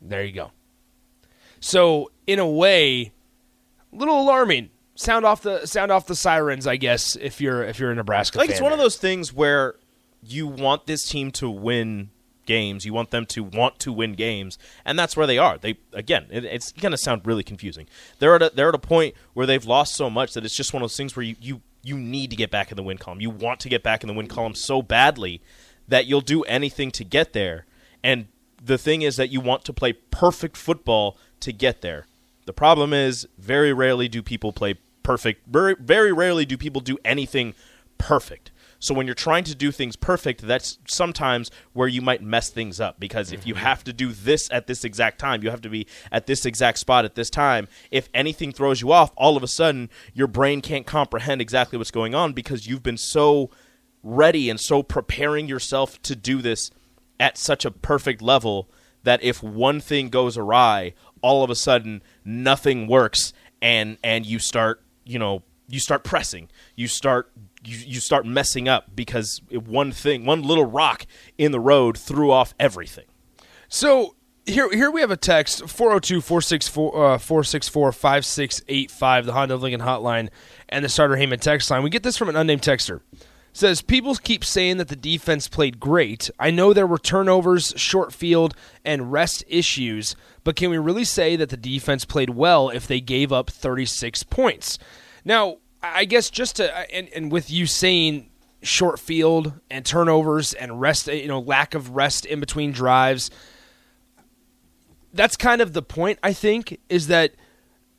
There 0.00 0.24
you 0.24 0.32
go. 0.32 0.52
So 1.60 2.10
in 2.26 2.38
a 2.38 2.48
way, 2.48 3.12
a 3.92 3.96
little 3.96 4.20
alarming. 4.20 4.70
Sound 4.96 5.24
off 5.24 5.42
the 5.42 5.66
sound 5.66 5.92
off 5.92 6.06
the 6.06 6.16
sirens, 6.16 6.66
I 6.66 6.76
guess. 6.76 7.16
If 7.16 7.40
you're 7.40 7.62
if 7.62 7.78
you're 7.78 7.90
a 7.90 7.94
Nebraska, 7.94 8.38
Like 8.38 8.48
fan 8.48 8.54
it's 8.54 8.62
one 8.62 8.72
of 8.72 8.78
those 8.78 8.96
things 8.96 9.32
where 9.32 9.76
you 10.22 10.46
want 10.46 10.86
this 10.86 11.08
team 11.08 11.30
to 11.32 11.48
win 11.50 12.10
games. 12.46 12.86
You 12.86 12.94
want 12.94 13.10
them 13.10 13.26
to 13.26 13.42
want 13.44 13.78
to 13.80 13.92
win 13.92 14.14
games, 14.14 14.58
and 14.84 14.98
that's 14.98 15.16
where 15.16 15.26
they 15.26 15.38
are. 15.38 15.58
They 15.58 15.76
again, 15.92 16.26
it, 16.30 16.44
it's 16.44 16.72
going 16.72 16.92
to 16.92 16.98
sound 16.98 17.26
really 17.26 17.42
confusing. 17.42 17.86
They're 18.18 18.34
at 18.36 18.42
a, 18.42 18.52
they're 18.54 18.70
at 18.70 18.74
a 18.74 18.78
point 18.78 19.14
where 19.34 19.46
they've 19.46 19.64
lost 19.64 19.94
so 19.94 20.08
much 20.08 20.32
that 20.34 20.44
it's 20.44 20.56
just 20.56 20.72
one 20.72 20.82
of 20.82 20.84
those 20.88 20.96
things 20.96 21.14
where 21.14 21.24
you 21.24 21.36
you 21.40 21.60
you 21.82 21.98
need 21.98 22.30
to 22.30 22.36
get 22.36 22.50
back 22.50 22.70
in 22.70 22.76
the 22.76 22.82
win 22.82 22.98
column. 22.98 23.20
You 23.20 23.30
want 23.30 23.60
to 23.60 23.68
get 23.68 23.82
back 23.82 24.02
in 24.02 24.08
the 24.08 24.14
win 24.14 24.28
column 24.28 24.54
so 24.54 24.82
badly 24.82 25.40
that 25.86 26.06
you'll 26.06 26.20
do 26.20 26.42
anything 26.44 26.90
to 26.92 27.04
get 27.04 27.32
there. 27.32 27.66
And 28.02 28.26
the 28.62 28.78
thing 28.78 29.02
is 29.02 29.16
that 29.16 29.30
you 29.30 29.40
want 29.40 29.64
to 29.66 29.72
play 29.72 29.92
perfect 29.92 30.56
football 30.56 31.16
to 31.40 31.52
get 31.52 31.82
there. 31.82 32.06
The 32.46 32.52
problem 32.52 32.92
is 32.92 33.28
very 33.38 33.72
rarely 33.72 34.08
do 34.08 34.22
people 34.22 34.52
play 34.52 34.76
perfect. 35.06 35.46
Very 35.46 35.76
very 35.78 36.12
rarely 36.12 36.44
do 36.44 36.56
people 36.56 36.80
do 36.80 36.98
anything 37.04 37.54
perfect. 37.98 38.50
So 38.78 38.92
when 38.92 39.06
you're 39.06 39.14
trying 39.14 39.44
to 39.44 39.54
do 39.54 39.72
things 39.72 39.96
perfect, 39.96 40.42
that's 40.42 40.78
sometimes 40.86 41.50
where 41.72 41.88
you 41.88 42.02
might 42.02 42.22
mess 42.22 42.50
things 42.50 42.78
up 42.78 43.00
because 43.00 43.32
if 43.32 43.46
you 43.46 43.54
mm-hmm. 43.54 43.64
have 43.64 43.84
to 43.84 43.92
do 43.92 44.12
this 44.12 44.50
at 44.50 44.66
this 44.66 44.84
exact 44.84 45.18
time, 45.18 45.42
you 45.42 45.50
have 45.50 45.62
to 45.62 45.70
be 45.70 45.86
at 46.12 46.26
this 46.26 46.44
exact 46.44 46.78
spot 46.78 47.04
at 47.04 47.14
this 47.14 47.30
time. 47.30 47.68
If 47.90 48.08
anything 48.12 48.52
throws 48.52 48.82
you 48.82 48.92
off, 48.92 49.12
all 49.16 49.36
of 49.36 49.42
a 49.42 49.48
sudden 49.48 49.88
your 50.12 50.26
brain 50.26 50.60
can't 50.60 50.86
comprehend 50.86 51.40
exactly 51.40 51.78
what's 51.78 51.90
going 51.90 52.14
on 52.14 52.32
because 52.32 52.66
you've 52.66 52.82
been 52.82 52.98
so 52.98 53.50
ready 54.02 54.50
and 54.50 54.60
so 54.60 54.82
preparing 54.82 55.48
yourself 55.48 56.00
to 56.02 56.14
do 56.14 56.42
this 56.42 56.70
at 57.18 57.38
such 57.38 57.64
a 57.64 57.70
perfect 57.70 58.20
level 58.20 58.68
that 59.04 59.22
if 59.22 59.42
one 59.42 59.80
thing 59.80 60.10
goes 60.10 60.36
awry, 60.36 60.92
all 61.22 61.42
of 61.42 61.50
a 61.50 61.54
sudden 61.54 62.02
nothing 62.24 62.86
works 62.86 63.32
and 63.62 63.96
and 64.04 64.26
you 64.26 64.38
start, 64.38 64.82
you 65.06 65.18
know, 65.18 65.42
you 65.68 65.80
start 65.80 66.04
pressing. 66.04 66.48
You 66.74 66.88
start 66.88 67.30
you, 67.64 67.78
you 67.78 68.00
start 68.00 68.26
messing 68.26 68.68
up 68.68 68.94
because 68.94 69.40
one 69.50 69.92
thing, 69.92 70.24
one 70.24 70.42
little 70.42 70.64
rock 70.64 71.06
in 71.38 71.52
the 71.52 71.60
road 71.60 71.98
threw 71.98 72.30
off 72.30 72.54
everything. 72.60 73.06
So 73.68 74.14
here, 74.44 74.70
here 74.70 74.90
we 74.90 75.00
have 75.00 75.10
a 75.10 75.16
text 75.16 75.68
402 75.68 76.20
464 76.20 77.04
uh, 77.04 77.18
5685, 77.18 79.26
the 79.26 79.32
Honda 79.32 79.56
Lincoln 79.56 79.80
hotline, 79.80 80.28
and 80.68 80.84
the 80.84 80.88
Sartor 80.88 81.16
Hamann 81.16 81.40
text 81.40 81.70
line. 81.70 81.82
We 81.82 81.90
get 81.90 82.04
this 82.04 82.16
from 82.16 82.28
an 82.28 82.36
unnamed 82.36 82.62
texter. 82.62 83.00
Says 83.56 83.80
people 83.80 84.14
keep 84.16 84.44
saying 84.44 84.76
that 84.76 84.88
the 84.88 84.96
defense 84.96 85.48
played 85.48 85.80
great. 85.80 86.30
I 86.38 86.50
know 86.50 86.72
there 86.72 86.86
were 86.86 86.98
turnovers, 86.98 87.72
short 87.76 88.12
field, 88.12 88.54
and 88.84 89.10
rest 89.10 89.44
issues, 89.48 90.14
but 90.44 90.56
can 90.56 90.70
we 90.70 90.78
really 90.78 91.04
say 91.04 91.36
that 91.36 91.48
the 91.48 91.56
defense 91.56 92.04
played 92.04 92.30
well 92.30 92.68
if 92.68 92.86
they 92.86 93.00
gave 93.00 93.32
up 93.32 93.50
36 93.50 94.22
points? 94.24 94.78
Now, 95.24 95.56
I 95.82 96.04
guess 96.04 96.30
just 96.30 96.56
to 96.56 96.94
and, 96.94 97.08
and 97.14 97.32
with 97.32 97.50
you 97.50 97.66
saying 97.66 98.30
short 98.62 98.98
field 98.98 99.52
and 99.70 99.84
turnovers 99.84 100.52
and 100.52 100.80
rest, 100.80 101.06
you 101.06 101.28
know, 101.28 101.40
lack 101.40 101.74
of 101.74 101.90
rest 101.90 102.26
in 102.26 102.40
between 102.40 102.72
drives, 102.72 103.30
that's 105.12 105.36
kind 105.36 105.60
of 105.60 105.72
the 105.72 105.82
point. 105.82 106.18
I 106.22 106.32
think 106.32 106.78
is 106.88 107.06
that 107.06 107.34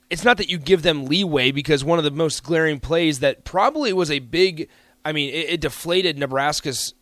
it's 0.10 0.24
not 0.24 0.38
that 0.38 0.50
you 0.50 0.58
give 0.58 0.84
them 0.84 1.06
leeway 1.06 1.52
because 1.52 1.84
one 1.84 1.98
of 1.98 2.06
the 2.06 2.12
most 2.12 2.44
glaring 2.44 2.80
plays 2.80 3.20
that 3.20 3.44
probably 3.44 3.92
was 3.92 4.12
a 4.12 4.20
big 4.20 4.70
I 5.08 5.14
mean, 5.14 5.34
it, 5.34 5.50
it 5.50 5.62
deflated 5.62 6.18
Nebraska's 6.18 6.94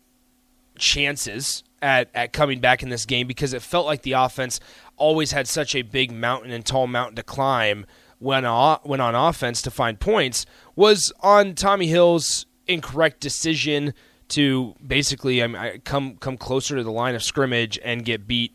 chances 0.78 1.64
at, 1.82 2.08
at 2.14 2.32
coming 2.32 2.60
back 2.60 2.84
in 2.84 2.88
this 2.88 3.04
game 3.04 3.26
because 3.26 3.52
it 3.52 3.62
felt 3.62 3.84
like 3.84 4.02
the 4.02 4.12
offense 4.12 4.60
always 4.96 5.32
had 5.32 5.48
such 5.48 5.74
a 5.74 5.82
big 5.82 6.12
mountain 6.12 6.52
and 6.52 6.64
tall 6.64 6.86
mountain 6.86 7.16
to 7.16 7.24
climb 7.24 7.84
when 8.20 8.44
on, 8.44 8.78
when 8.84 9.00
on 9.00 9.16
offense 9.16 9.60
to 9.62 9.72
find 9.72 9.98
points 9.98 10.46
was 10.76 11.12
on 11.20 11.54
Tommi 11.54 11.88
Hill's 11.88 12.46
incorrect 12.68 13.18
decision 13.18 13.92
to 14.28 14.76
basically 14.86 15.42
I 15.42 15.48
mean, 15.48 15.80
come 15.84 16.16
come 16.16 16.36
closer 16.36 16.76
to 16.76 16.84
the 16.84 16.92
line 16.92 17.16
of 17.16 17.24
scrimmage 17.24 17.76
and 17.84 18.04
get 18.04 18.28
beat 18.28 18.54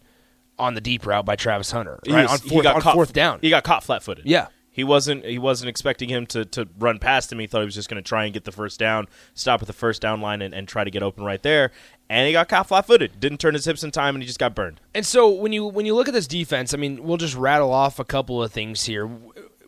on 0.58 0.75
the 0.75 0.81
deep 0.81 1.05
route 1.05 1.25
by 1.25 1.36
Travis 1.36 1.72
Hunter 1.72 2.00
right? 2.08 2.24
was- 2.24 2.31
on, 2.31 2.50
fourth, 2.50 2.63
got 2.63 2.75
on 2.75 2.81
caught, 2.81 2.93
fourth 2.93 3.12
down. 3.12 3.39
He 3.41 3.50
got 3.50 3.65
caught 3.65 3.84
flat-footed. 3.84 4.25
Yeah. 4.25 4.48
He 4.74 4.86
wasn't. 4.86 5.25
He 5.25 5.38
wasn't 5.38 5.68
expecting 5.70 6.08
him 6.08 6.25
to, 6.28 6.46
to 6.46 6.68
run 6.80 6.98
past 6.98 7.32
him. 7.32 7.40
He 7.40 7.48
thought 7.48 7.60
he 7.60 7.66
was 7.66 7.75
just 7.75 7.90
going 7.90 8.01
to 8.01 8.08
try 8.08 8.24
and 8.24 8.34
get 8.34 8.46
the 8.46 8.54
first 8.54 8.80
down, 8.80 9.08
stop 9.34 9.62
at 9.62 9.68
the 9.68 9.74
first 9.74 10.01
down 10.01 10.22
line, 10.22 10.42
and, 10.42 10.54
and 10.54 10.66
try 10.68 10.86
to 10.86 10.90
get 10.92 11.04
open 11.04 11.25
right 11.25 11.44
there. 11.44 11.72
And 12.10 12.25
he 12.25 12.34
got 12.34 12.50
caught 12.50 12.68
flat-footed. 12.68 13.20
Didn't 13.20 13.40
turn 13.40 13.54
his 13.54 13.66
hips 13.66 13.84
in 13.84 13.92
time, 13.92 14.16
and 14.16 14.24
he 14.24 14.28
just 14.28 14.40
got 14.40 14.56
burned. 14.56 14.80
And 14.94 15.06
so 15.06 15.30
when 15.30 15.51
you 15.51 15.66
when 15.66 15.86
you 15.86 15.94
look 15.94 16.08
at 16.08 16.13
this 16.13 16.28
defense, 16.28 16.74
I 16.74 16.78
mean, 16.78 17.04
we'll 17.04 17.18
just 17.18 17.36
rattle 17.36 17.74
off 17.74 18.00
a 18.00 18.06
couple 18.06 18.42
of 18.42 18.51
things 18.51 18.86
here. 18.86 19.10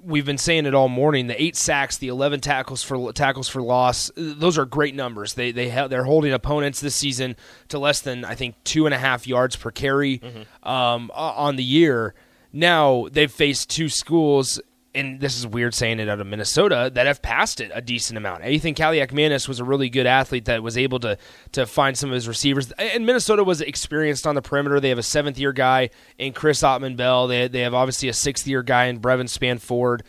We've 0.02 0.26
been 0.26 0.38
saying 0.38 0.66
it 0.66 0.74
all 0.74 0.90
morning. 0.90 1.28
The 1.28 1.42
eight 1.42 1.56
sacks, 1.56 1.98
the 1.98 2.08
eleven 2.10 2.40
tackles 2.40 2.82
for 2.84 3.12
tackles 3.12 3.48
for 3.50 3.62
loss. 3.62 4.10
Those 4.16 4.58
are 4.58 4.66
great 4.66 4.96
numbers. 4.96 5.34
They 5.34 5.52
they 5.52 5.70
ha- 5.70 5.88
they're 5.88 6.04
holding 6.06 6.32
opponents 6.34 6.80
this 6.80 6.96
season 6.96 7.36
to 7.70 7.80
less 7.80 8.00
than 8.02 8.24
I 8.24 8.36
think 8.36 8.56
two 8.64 8.86
and 8.86 8.94
a 8.94 8.98
half 8.98 9.28
yards 9.28 9.56
per 9.58 9.72
carry 9.72 10.22
um, 10.64 11.12
on 11.14 11.58
the 11.58 11.64
year. 11.64 12.14
Now 12.52 13.08
they've 13.12 13.32
faced 13.32 13.70
two 13.70 13.90
schools. 13.90 14.62
And 14.96 15.20
this 15.20 15.36
is 15.36 15.48
weird 15.48 15.74
saying 15.74 16.00
it 16.00 16.08
out 16.08 16.20
of 16.20 16.28
Minnesota 16.28 16.92
that 16.94 17.08
have 17.08 17.22
passed 17.24 17.60
it 17.60 17.72
a 17.74 17.82
decent 17.82 18.16
amount. 18.16 18.44
Athan 18.44 18.76
Kaliakmanis 18.76 19.48
was 19.48 19.60
a 19.60 19.64
really 19.64 19.90
good 19.90 20.06
athlete 20.06 20.46
that 20.46 20.62
was 20.62 20.78
able 20.78 21.00
to 21.00 21.18
to 21.54 21.66
find 21.66 21.98
some 21.98 22.12
of 22.12 22.14
his 22.14 22.28
receivers. 22.28 22.72
And 22.74 23.06
Minnesota 23.06 23.44
was 23.44 23.60
experienced 23.62 24.28
on 24.28 24.36
the 24.36 24.42
perimeter. 24.44 24.80
They 24.80 24.90
have 24.90 25.00
a 25.00 25.04
seventh 25.04 25.40
year 25.40 25.52
guy 25.52 25.90
in 26.20 26.34
Chris 26.34 26.62
Autman-Bell. 26.62 27.28
They 27.28 27.48
they 27.48 27.62
have 27.62 27.74
obviously 27.74 28.08
a 28.10 28.14
sixth 28.14 28.48
year 28.48 28.62
guy 28.62 28.86
in 28.86 29.00
Brevyn 29.00 29.28
Spann-Ford. 29.28 30.04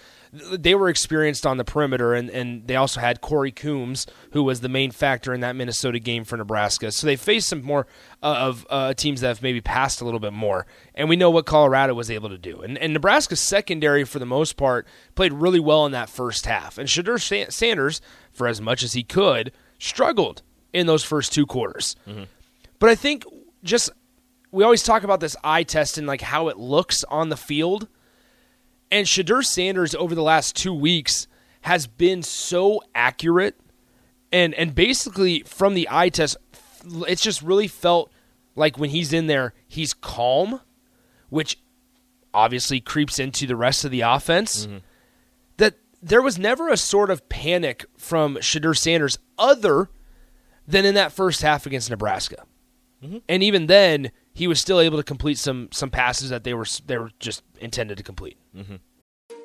They 0.52 0.74
were 0.74 0.88
experienced 0.88 1.46
on 1.46 1.58
the 1.58 1.64
perimeter, 1.64 2.12
and, 2.14 2.28
and 2.28 2.66
they 2.66 2.76
also 2.76 3.00
had 3.00 3.20
Corey 3.20 3.52
Coombs, 3.52 4.06
who 4.32 4.42
was 4.42 4.60
the 4.60 4.68
main 4.68 4.90
factor 4.90 5.32
in 5.32 5.40
that 5.40 5.54
Minnesota 5.54 5.98
game 5.98 6.24
for 6.24 6.36
Nebraska. 6.36 6.90
So 6.90 7.06
they 7.06 7.16
faced 7.16 7.48
some 7.48 7.62
more 7.62 7.86
uh, 8.22 8.36
of 8.38 8.66
uh, 8.68 8.94
teams 8.94 9.20
that 9.20 9.28
have 9.28 9.42
maybe 9.42 9.60
passed 9.60 10.00
a 10.00 10.04
little 10.04 10.20
bit 10.20 10.32
more, 10.32 10.66
and 10.94 11.08
we 11.08 11.16
know 11.16 11.30
what 11.30 11.46
Colorado 11.46 11.94
was 11.94 12.10
able 12.10 12.28
to 12.30 12.38
do. 12.38 12.62
And, 12.62 12.76
and 12.78 12.92
Nebraska's 12.92 13.40
secondary, 13.40 14.04
for 14.04 14.18
the 14.18 14.26
most 14.26 14.56
part, 14.56 14.86
played 15.14 15.32
really 15.32 15.60
well 15.60 15.86
in 15.86 15.92
that 15.92 16.08
first 16.10 16.46
half. 16.46 16.78
And 16.78 16.88
Shedeur 16.88 17.20
Sa- 17.20 17.50
Sanders, 17.50 18.00
for 18.32 18.48
as 18.48 18.60
much 18.60 18.82
as 18.82 18.94
he 18.94 19.02
could, 19.04 19.52
struggled 19.78 20.42
in 20.72 20.86
those 20.86 21.04
first 21.04 21.32
two 21.32 21.46
quarters. 21.46 21.94
But 22.80 22.90
I 22.90 22.94
think 22.96 23.24
just 23.62 23.90
we 24.50 24.64
always 24.64 24.82
talk 24.82 25.02
about 25.04 25.20
this 25.20 25.36
eye 25.44 25.62
test 25.62 25.98
and 25.98 26.06
like 26.06 26.20
how 26.20 26.48
it 26.48 26.58
looks 26.58 27.04
on 27.04 27.28
the 27.28 27.36
field. 27.36 27.88
And 28.94 29.08
Shedeur 29.08 29.44
Sanders 29.44 29.96
over 29.96 30.14
the 30.14 30.22
last 30.22 30.54
two 30.54 30.72
weeks 30.72 31.26
has 31.62 31.88
been 31.88 32.22
so 32.22 32.80
accurate 32.94 33.58
and 34.30 34.54
and 34.54 34.72
basically 34.72 35.40
from 35.40 35.74
the 35.74 35.88
eye 35.90 36.10
test 36.10 36.36
it's 37.08 37.20
just 37.20 37.42
really 37.42 37.66
felt 37.66 38.12
like 38.54 38.78
when 38.78 38.90
he's 38.90 39.12
in 39.12 39.26
there 39.26 39.52
he's 39.66 39.94
calm, 39.94 40.60
which 41.28 41.58
obviously 42.32 42.80
creeps 42.80 43.18
into 43.18 43.48
the 43.48 43.56
rest 43.56 43.84
of 43.84 43.90
the 43.90 44.02
offense. 44.02 44.66
Mm-hmm. 44.66 44.78
That 45.56 45.74
there 46.00 46.22
was 46.22 46.38
never 46.38 46.68
a 46.68 46.76
sort 46.76 47.10
of 47.10 47.28
panic 47.28 47.86
from 47.98 48.36
Shedeur 48.36 48.78
Sanders 48.78 49.18
other 49.36 49.90
than 50.68 50.84
in 50.84 50.94
that 50.94 51.10
first 51.10 51.42
half 51.42 51.66
against 51.66 51.90
Nebraska. 51.90 52.44
Mm-hmm. 53.02 53.18
And 53.28 53.42
even 53.42 53.66
then, 53.66 54.12
he 54.34 54.48
was 54.48 54.60
still 54.60 54.80
able 54.80 54.98
to 54.98 55.04
complete 55.04 55.38
some 55.38 55.68
some 55.72 55.90
passes 55.90 56.30
that 56.30 56.44
they 56.44 56.54
were 56.54 56.66
they 56.86 56.98
were 56.98 57.10
just 57.20 57.42
intended 57.60 57.96
to 57.98 58.04
complete. 58.04 58.36
Mm-hmm. 58.54 58.76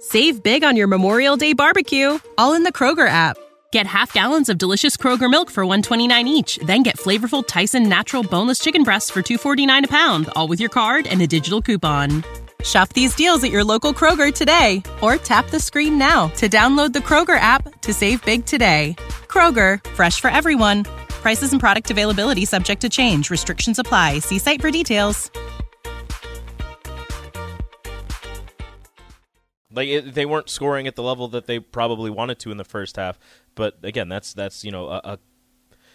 Save 0.02 0.44
big 0.44 0.64
on 0.64 0.76
your 0.76 0.88
Memorial 0.88 1.38
Day 1.38 1.54
barbecue, 1.54 2.20
all 2.38 2.54
in 2.54 2.64
the 2.64 2.72
Kroger 2.72 3.08
app. 3.08 3.38
Get 3.72 3.86
half 3.86 4.14
gallons 4.14 4.50
of 4.50 4.58
delicious 4.58 4.98
Kroger 4.98 5.30
milk 5.30 5.52
for 5.52 5.64
129 5.64 6.28
each, 6.28 6.58
then 6.66 6.82
get 6.82 6.98
flavorful 6.98 7.46
Tyson 7.46 7.88
natural 7.88 8.24
boneless 8.24 8.60
chicken 8.60 8.84
breasts 8.84 9.12
for 9.12 9.22
249 9.22 9.86
a 9.86 9.88
pound, 9.88 10.30
all 10.36 10.48
with 10.48 10.60
your 10.60 10.70
card 10.70 11.06
and 11.06 11.22
a 11.22 11.28
digital 11.28 11.62
coupon. 11.62 12.24
Shop 12.64 12.90
these 12.90 13.14
deals 13.16 13.44
at 13.44 13.52
your 13.52 13.64
local 13.64 13.94
Kroger 13.94 14.34
today 14.34 14.82
or 15.02 15.18
tap 15.18 15.50
the 15.50 15.60
screen 15.60 15.98
now 15.98 16.28
to 16.30 16.50
download 16.50 16.94
the 16.94 17.00
Kroger 17.00 17.40
app 17.40 17.82
to 17.82 17.94
save 17.94 18.24
big 18.26 18.46
today. 18.46 18.96
Kroger, 19.28 19.84
fresh 19.92 20.20
for 20.20 20.30
everyone. 20.30 20.86
Prices 21.22 21.52
and 21.52 21.60
product 21.60 21.92
availability 21.92 22.46
subject 22.46 22.82
to 22.82 22.90
change. 22.90 23.30
Restrictions 23.30 23.78
apply. 23.80 24.20
See 24.20 24.40
site 24.40 24.62
for 24.62 24.72
details. 24.72 25.30
Like 29.72 29.88
it, 29.88 30.14
they 30.14 30.26
weren't 30.26 30.50
scoring 30.50 30.88
at 30.88 30.96
the 30.96 31.04
level 31.04 31.28
that 31.30 31.46
they 31.46 31.60
probably 31.60 32.10
wanted 32.10 32.40
to 32.40 32.52
in 32.52 32.58
the 32.58 32.64
first 32.64 32.96
half. 32.96 33.20
But 33.56 33.78
again, 33.84 34.10
that's 34.10 34.34
that's 34.34 34.64
you 34.64 34.72
know 34.72 34.88
a, 34.88 35.02
a 35.04 35.20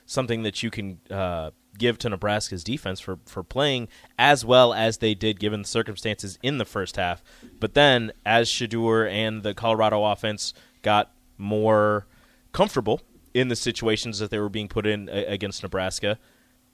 something 0.06 0.42
that 0.42 0.62
you 0.62 0.70
can 0.70 1.00
uh, 1.10 1.50
give 1.76 1.98
to 1.98 2.08
Nebraska's 2.08 2.62
defense 2.62 3.00
for 3.00 3.18
for 3.26 3.42
playing 3.42 3.88
as 4.18 4.44
well 4.44 4.72
as 4.72 4.98
they 4.98 5.14
did 5.14 5.40
given 5.40 5.62
the 5.62 5.68
circumstances 5.68 6.38
in 6.42 6.58
the 6.58 6.64
first 6.64 6.96
half. 6.96 7.22
But 7.58 7.74
then 7.74 8.12
as 8.24 8.48
Shedeur 8.48 9.10
and 9.10 9.42
the 9.42 9.54
Colorado 9.54 10.04
offense 10.04 10.54
got 10.82 11.12
more 11.36 12.06
comfortable 12.52 13.00
in 13.34 13.48
the 13.48 13.56
situations 13.56 14.20
that 14.20 14.30
they 14.30 14.38
were 14.38 14.48
being 14.48 14.68
put 14.68 14.86
in 14.86 15.08
a- 15.08 15.26
against 15.26 15.62
Nebraska, 15.62 16.18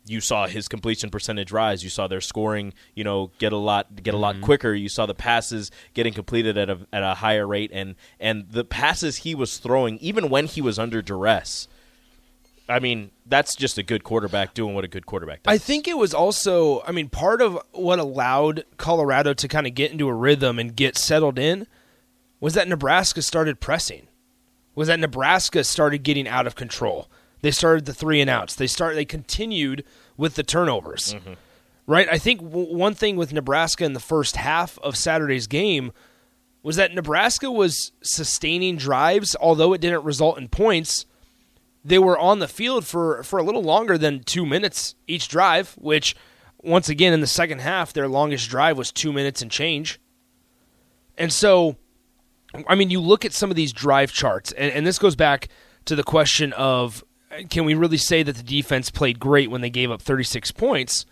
you 0.06 0.20
saw 0.20 0.46
his 0.46 0.68
completion 0.68 1.10
percentage 1.10 1.52
rise. 1.52 1.82
You 1.82 1.90
saw 1.90 2.06
their 2.06 2.20
scoring, 2.20 2.72
you 2.94 3.04
know, 3.04 3.32
get 3.38 3.52
a 3.52 3.56
lot 3.56 4.02
get 4.02 4.14
a 4.14 4.18
lot 4.18 4.36
mm-hmm. 4.36 4.44
quicker. 4.44 4.74
You 4.74 4.88
saw 4.88 5.06
the 5.06 5.14
passes 5.14 5.70
getting 5.94 6.12
completed 6.12 6.56
at 6.56 6.70
a 6.70 6.86
at 6.92 7.02
a 7.02 7.14
higher 7.14 7.46
rate, 7.46 7.70
and 7.72 7.96
and 8.18 8.50
the 8.50 8.64
passes 8.64 9.18
he 9.18 9.34
was 9.34 9.58
throwing, 9.58 9.98
even 9.98 10.28
when 10.30 10.46
he 10.46 10.60
was 10.60 10.78
under 10.78 11.02
duress. 11.02 11.68
I 12.68 12.78
mean, 12.78 13.10
that's 13.26 13.56
just 13.56 13.78
a 13.78 13.82
good 13.82 14.04
quarterback 14.04 14.54
doing 14.54 14.76
what 14.76 14.84
a 14.84 14.88
good 14.88 15.04
quarterback 15.04 15.42
does. 15.42 15.52
I 15.52 15.58
think 15.58 15.88
it 15.88 15.98
was 15.98 16.14
also, 16.14 16.82
I 16.86 16.92
mean, 16.92 17.08
part 17.08 17.42
of 17.42 17.58
what 17.72 17.98
allowed 17.98 18.64
Colorado 18.76 19.34
to 19.34 19.48
kind 19.48 19.66
of 19.66 19.74
get 19.74 19.90
into 19.90 20.06
a 20.06 20.14
rhythm 20.14 20.60
and 20.60 20.76
get 20.76 20.96
settled 20.96 21.36
in 21.36 21.66
was 22.38 22.54
that 22.54 22.68
Nebraska 22.68 23.22
started 23.22 23.58
pressing. 23.58 24.06
Was 24.74 24.88
that 24.88 25.00
Nebraska 25.00 25.64
started 25.64 26.02
getting 26.02 26.28
out 26.28 26.46
of 26.46 26.54
control. 26.54 27.08
They 27.42 27.50
started 27.50 27.86
the 27.86 27.94
three 27.94 28.20
and 28.20 28.30
outs. 28.30 28.54
They 28.54 28.66
started 28.66 28.96
they 28.96 29.04
continued 29.04 29.84
with 30.16 30.34
the 30.34 30.42
turnovers. 30.42 31.14
Mm-hmm. 31.14 31.32
Right? 31.86 32.08
I 32.10 32.18
think 32.18 32.40
w- 32.40 32.74
one 32.74 32.94
thing 32.94 33.16
with 33.16 33.32
Nebraska 33.32 33.84
in 33.84 33.94
the 33.94 34.00
first 34.00 34.36
half 34.36 34.78
of 34.78 34.96
Saturday's 34.96 35.46
game 35.46 35.92
was 36.62 36.76
that 36.76 36.94
Nebraska 36.94 37.50
was 37.50 37.92
sustaining 38.02 38.76
drives 38.76 39.34
although 39.40 39.72
it 39.72 39.80
didn't 39.80 40.04
result 40.04 40.38
in 40.38 40.48
points 40.48 41.06
they 41.84 41.98
were 41.98 42.18
on 42.18 42.38
the 42.38 42.48
field 42.48 42.86
for, 42.86 43.22
for 43.22 43.38
a 43.38 43.42
little 43.42 43.62
longer 43.62 43.96
than 43.96 44.22
two 44.22 44.44
minutes 44.44 44.94
each 45.06 45.28
drive, 45.28 45.74
which, 45.78 46.14
once 46.58 46.88
again, 46.88 47.12
in 47.12 47.20
the 47.20 47.26
second 47.26 47.60
half, 47.60 47.92
their 47.92 48.08
longest 48.08 48.48
drive 48.50 48.76
was 48.76 48.92
two 48.92 49.12
minutes 49.12 49.40
and 49.42 49.50
change. 49.50 50.00
And 51.16 51.32
so, 51.32 51.76
I 52.68 52.74
mean, 52.74 52.90
you 52.90 53.00
look 53.00 53.24
at 53.24 53.32
some 53.32 53.50
of 53.50 53.56
these 53.56 53.72
drive 53.72 54.12
charts, 54.12 54.52
and, 54.52 54.72
and 54.72 54.86
this 54.86 54.98
goes 54.98 55.16
back 55.16 55.48
to 55.84 55.94
the 55.94 56.02
question 56.02 56.52
of 56.54 57.04
can 57.48 57.64
we 57.64 57.74
really 57.74 57.96
say 57.96 58.22
that 58.22 58.36
the 58.36 58.42
defense 58.42 58.90
played 58.90 59.20
great 59.20 59.50
when 59.50 59.60
they 59.60 59.70
gave 59.70 59.90
up 59.90 60.02
36 60.02 60.50
points? 60.52 61.06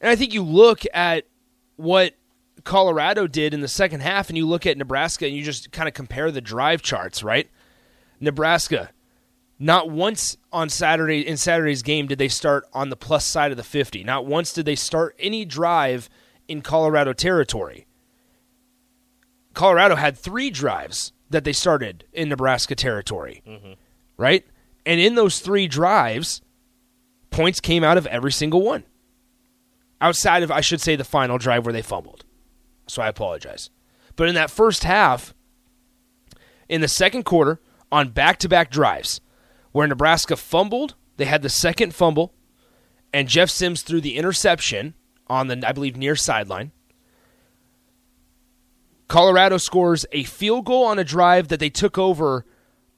And 0.00 0.10
I 0.10 0.16
think 0.16 0.32
you 0.32 0.42
look 0.42 0.84
at 0.92 1.26
what 1.76 2.14
Colorado 2.62 3.26
did 3.26 3.52
in 3.52 3.60
the 3.60 3.68
second 3.68 4.00
half, 4.00 4.28
and 4.28 4.36
you 4.36 4.46
look 4.46 4.64
at 4.64 4.78
Nebraska, 4.78 5.26
and 5.26 5.34
you 5.34 5.42
just 5.42 5.72
kind 5.72 5.88
of 5.88 5.94
compare 5.94 6.30
the 6.30 6.40
drive 6.40 6.82
charts, 6.82 7.22
right? 7.24 7.50
Nebraska, 8.20 8.90
not 9.58 9.90
once 9.90 10.36
on 10.52 10.68
Saturday 10.68 11.26
in 11.26 11.36
Saturday's 11.36 11.82
game 11.82 12.06
did 12.06 12.18
they 12.18 12.28
start 12.28 12.64
on 12.72 12.90
the 12.90 12.96
plus 12.96 13.24
side 13.24 13.50
of 13.50 13.56
the 13.56 13.62
50. 13.62 14.04
Not 14.04 14.26
once 14.26 14.52
did 14.52 14.66
they 14.66 14.76
start 14.76 15.16
any 15.18 15.44
drive 15.44 16.08
in 16.48 16.62
Colorado 16.62 17.12
territory. 17.12 17.86
Colorado 19.54 19.94
had 19.94 20.16
three 20.18 20.50
drives 20.50 21.12
that 21.30 21.44
they 21.44 21.52
started 21.52 22.04
in 22.12 22.28
Nebraska 22.28 22.74
territory, 22.74 23.42
right? 24.16 24.44
And 24.86 25.00
in 25.00 25.14
those 25.14 25.40
three 25.40 25.66
drives, 25.66 26.42
points 27.30 27.60
came 27.60 27.82
out 27.82 27.96
of 27.96 28.06
every 28.06 28.32
single 28.32 28.62
one. 28.62 28.84
Outside 30.00 30.42
of, 30.42 30.50
I 30.50 30.60
should 30.60 30.80
say, 30.80 30.96
the 30.96 31.04
final 31.04 31.38
drive 31.38 31.64
where 31.64 31.72
they 31.72 31.82
fumbled. 31.82 32.24
So 32.86 33.00
I 33.02 33.08
apologize. 33.08 33.70
But 34.16 34.28
in 34.28 34.34
that 34.34 34.50
first 34.50 34.84
half, 34.84 35.34
in 36.68 36.80
the 36.80 36.88
second 36.88 37.24
quarter, 37.24 37.60
on 37.90 38.10
back 38.10 38.38
to 38.40 38.48
back 38.48 38.70
drives, 38.70 39.20
where 39.72 39.86
Nebraska 39.86 40.36
fumbled, 40.36 40.94
they 41.16 41.24
had 41.24 41.42
the 41.42 41.48
second 41.48 41.94
fumble, 41.94 42.34
and 43.12 43.28
Jeff 43.28 43.48
Sims 43.48 43.82
threw 43.82 44.00
the 44.00 44.16
interception 44.16 44.94
on 45.26 45.46
the, 45.46 45.62
I 45.66 45.72
believe, 45.72 45.96
near 45.96 46.16
sideline. 46.16 46.72
Colorado 49.08 49.58
scores 49.58 50.06
a 50.12 50.24
field 50.24 50.64
goal 50.64 50.84
on 50.84 50.98
a 50.98 51.04
drive 51.04 51.48
that 51.48 51.60
they 51.60 51.70
took 51.70 51.98
over 51.98 52.44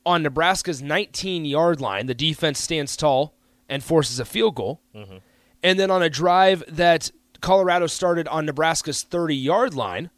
on 0.04 0.22
Nebraska's 0.22 0.80
19 0.80 1.44
yard 1.44 1.80
line. 1.80 2.06
The 2.06 2.14
defense 2.14 2.60
stands 2.60 2.96
tall 2.96 3.34
and 3.68 3.82
forces 3.82 4.20
a 4.20 4.24
field 4.24 4.54
goal. 4.54 4.80
Mm-hmm. 4.94 5.16
And 5.62 5.78
then 5.78 5.90
on 5.90 6.02
a 6.02 6.08
drive 6.10 6.62
that 6.68 7.10
Colorado 7.40 7.86
started 7.86 8.28
on 8.28 8.46
Nebraska's 8.46 9.02
30 9.02 9.34
yard 9.34 9.74
line, 9.74 10.10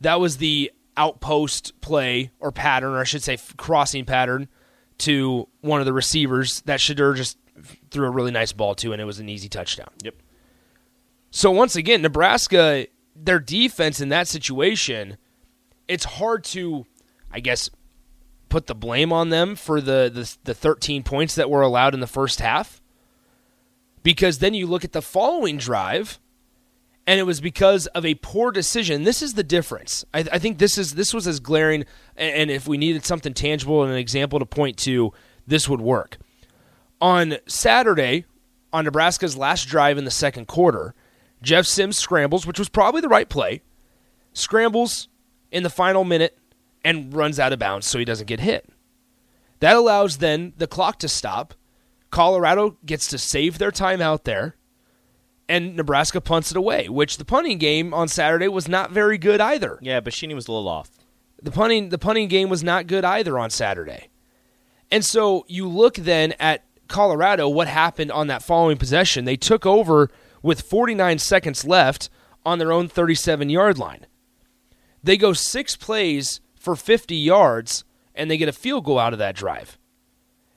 that 0.00 0.20
was 0.20 0.36
the 0.36 0.70
outpost 0.96 1.80
play 1.80 2.30
or 2.38 2.52
pattern, 2.52 2.92
or 2.92 3.00
I 3.00 3.04
should 3.04 3.22
say 3.22 3.36
crossing 3.56 4.04
pattern 4.04 4.48
to 4.98 5.48
one 5.60 5.80
of 5.80 5.86
the 5.86 5.92
receivers 5.92 6.60
that 6.62 6.78
Shedeur 6.78 7.16
just 7.16 7.38
threw 7.90 8.06
a 8.06 8.10
really 8.10 8.30
nice 8.30 8.52
ball 8.52 8.74
to, 8.76 8.92
and 8.92 9.00
it 9.00 9.06
was 9.06 9.18
an 9.18 9.28
easy 9.28 9.48
touchdown. 9.48 9.90
Yep. 10.02 10.14
So 11.30 11.50
once 11.50 11.76
again, 11.76 12.02
Nebraska, 12.02 12.86
their 13.22 13.38
defense 13.38 14.00
in 14.00 14.08
that 14.10 14.28
situation, 14.28 15.16
it's 15.88 16.04
hard 16.04 16.44
to, 16.44 16.86
I 17.30 17.40
guess, 17.40 17.70
put 18.48 18.66
the 18.66 18.74
blame 18.74 19.12
on 19.12 19.30
them 19.30 19.56
for 19.56 19.80
the, 19.80 20.10
the, 20.12 20.36
the 20.44 20.54
13 20.54 21.02
points 21.02 21.34
that 21.34 21.50
were 21.50 21.62
allowed 21.62 21.94
in 21.94 22.00
the 22.00 22.06
first 22.06 22.40
half. 22.40 22.80
Because 24.02 24.38
then 24.38 24.54
you 24.54 24.66
look 24.66 24.84
at 24.84 24.92
the 24.92 25.02
following 25.02 25.58
drive, 25.58 26.18
and 27.06 27.20
it 27.20 27.24
was 27.24 27.40
because 27.40 27.86
of 27.88 28.04
a 28.04 28.14
poor 28.16 28.50
decision. 28.50 29.04
This 29.04 29.20
is 29.22 29.34
the 29.34 29.42
difference. 29.42 30.04
I, 30.14 30.20
I 30.32 30.38
think 30.38 30.58
this 30.58 30.78
is 30.78 30.94
this 30.94 31.12
was 31.12 31.26
as 31.26 31.40
glaring, 31.40 31.84
and, 32.16 32.34
and 32.34 32.50
if 32.50 32.66
we 32.66 32.78
needed 32.78 33.04
something 33.04 33.34
tangible 33.34 33.82
and 33.82 33.92
an 33.92 33.98
example 33.98 34.38
to 34.38 34.46
point 34.46 34.78
to, 34.78 35.12
this 35.46 35.68
would 35.68 35.80
work. 35.80 36.18
On 37.00 37.36
Saturday, 37.46 38.24
on 38.72 38.84
Nebraska's 38.84 39.36
last 39.36 39.64
drive 39.64 39.98
in 39.98 40.04
the 40.04 40.10
second 40.10 40.46
quarter, 40.46 40.94
Jeff 41.42 41.66
Sims 41.66 41.98
scrambles, 41.98 42.46
which 42.46 42.58
was 42.58 42.68
probably 42.68 43.00
the 43.00 43.08
right 43.08 43.28
play, 43.28 43.62
scrambles 44.32 45.08
in 45.50 45.62
the 45.62 45.70
final 45.70 46.04
minute 46.04 46.38
and 46.84 47.14
runs 47.14 47.38
out 47.38 47.52
of 47.52 47.58
bounds 47.58 47.86
so 47.86 47.98
he 47.98 48.04
doesn't 48.04 48.26
get 48.26 48.40
hit. 48.40 48.68
That 49.60 49.76
allows 49.76 50.18
then 50.18 50.54
the 50.56 50.66
clock 50.66 50.98
to 51.00 51.08
stop. 51.08 51.54
Colorado 52.10 52.76
gets 52.84 53.06
to 53.08 53.18
save 53.18 53.58
their 53.58 53.70
time 53.70 54.00
out 54.00 54.24
there, 54.24 54.56
and 55.48 55.76
Nebraska 55.76 56.20
punts 56.20 56.50
it 56.50 56.56
away, 56.56 56.88
which 56.88 57.18
the 57.18 57.24
punting 57.24 57.58
game 57.58 57.94
on 57.94 58.08
Saturday 58.08 58.48
was 58.48 58.68
not 58.68 58.90
very 58.90 59.18
good 59.18 59.40
either. 59.40 59.78
Yeah, 59.80 60.00
but 60.00 60.12
Shinnie 60.12 60.34
was 60.34 60.48
a 60.48 60.52
little 60.52 60.68
off. 60.68 60.90
The 61.42 61.50
punting 61.50 61.90
the 61.90 61.98
punting 61.98 62.28
game 62.28 62.48
was 62.48 62.64
not 62.64 62.86
good 62.86 63.04
either 63.04 63.38
on 63.38 63.50
Saturday. 63.50 64.08
And 64.90 65.04
so 65.04 65.44
you 65.48 65.68
look 65.68 65.94
then 65.94 66.34
at 66.40 66.64
Colorado, 66.88 67.48
what 67.48 67.68
happened 67.68 68.10
on 68.10 68.26
that 68.26 68.42
following 68.42 68.76
possession. 68.76 69.24
They 69.24 69.36
took 69.36 69.64
over 69.64 70.10
with 70.42 70.62
49 70.62 71.18
seconds 71.18 71.64
left 71.64 72.08
on 72.44 72.58
their 72.58 72.72
own 72.72 72.88
37 72.88 73.48
yard 73.50 73.78
line. 73.78 74.06
They 75.02 75.16
go 75.16 75.32
six 75.32 75.76
plays 75.76 76.40
for 76.54 76.76
50 76.76 77.14
yards 77.14 77.84
and 78.14 78.30
they 78.30 78.36
get 78.36 78.48
a 78.48 78.52
field 78.52 78.84
goal 78.84 78.98
out 78.98 79.12
of 79.12 79.18
that 79.18 79.36
drive. 79.36 79.78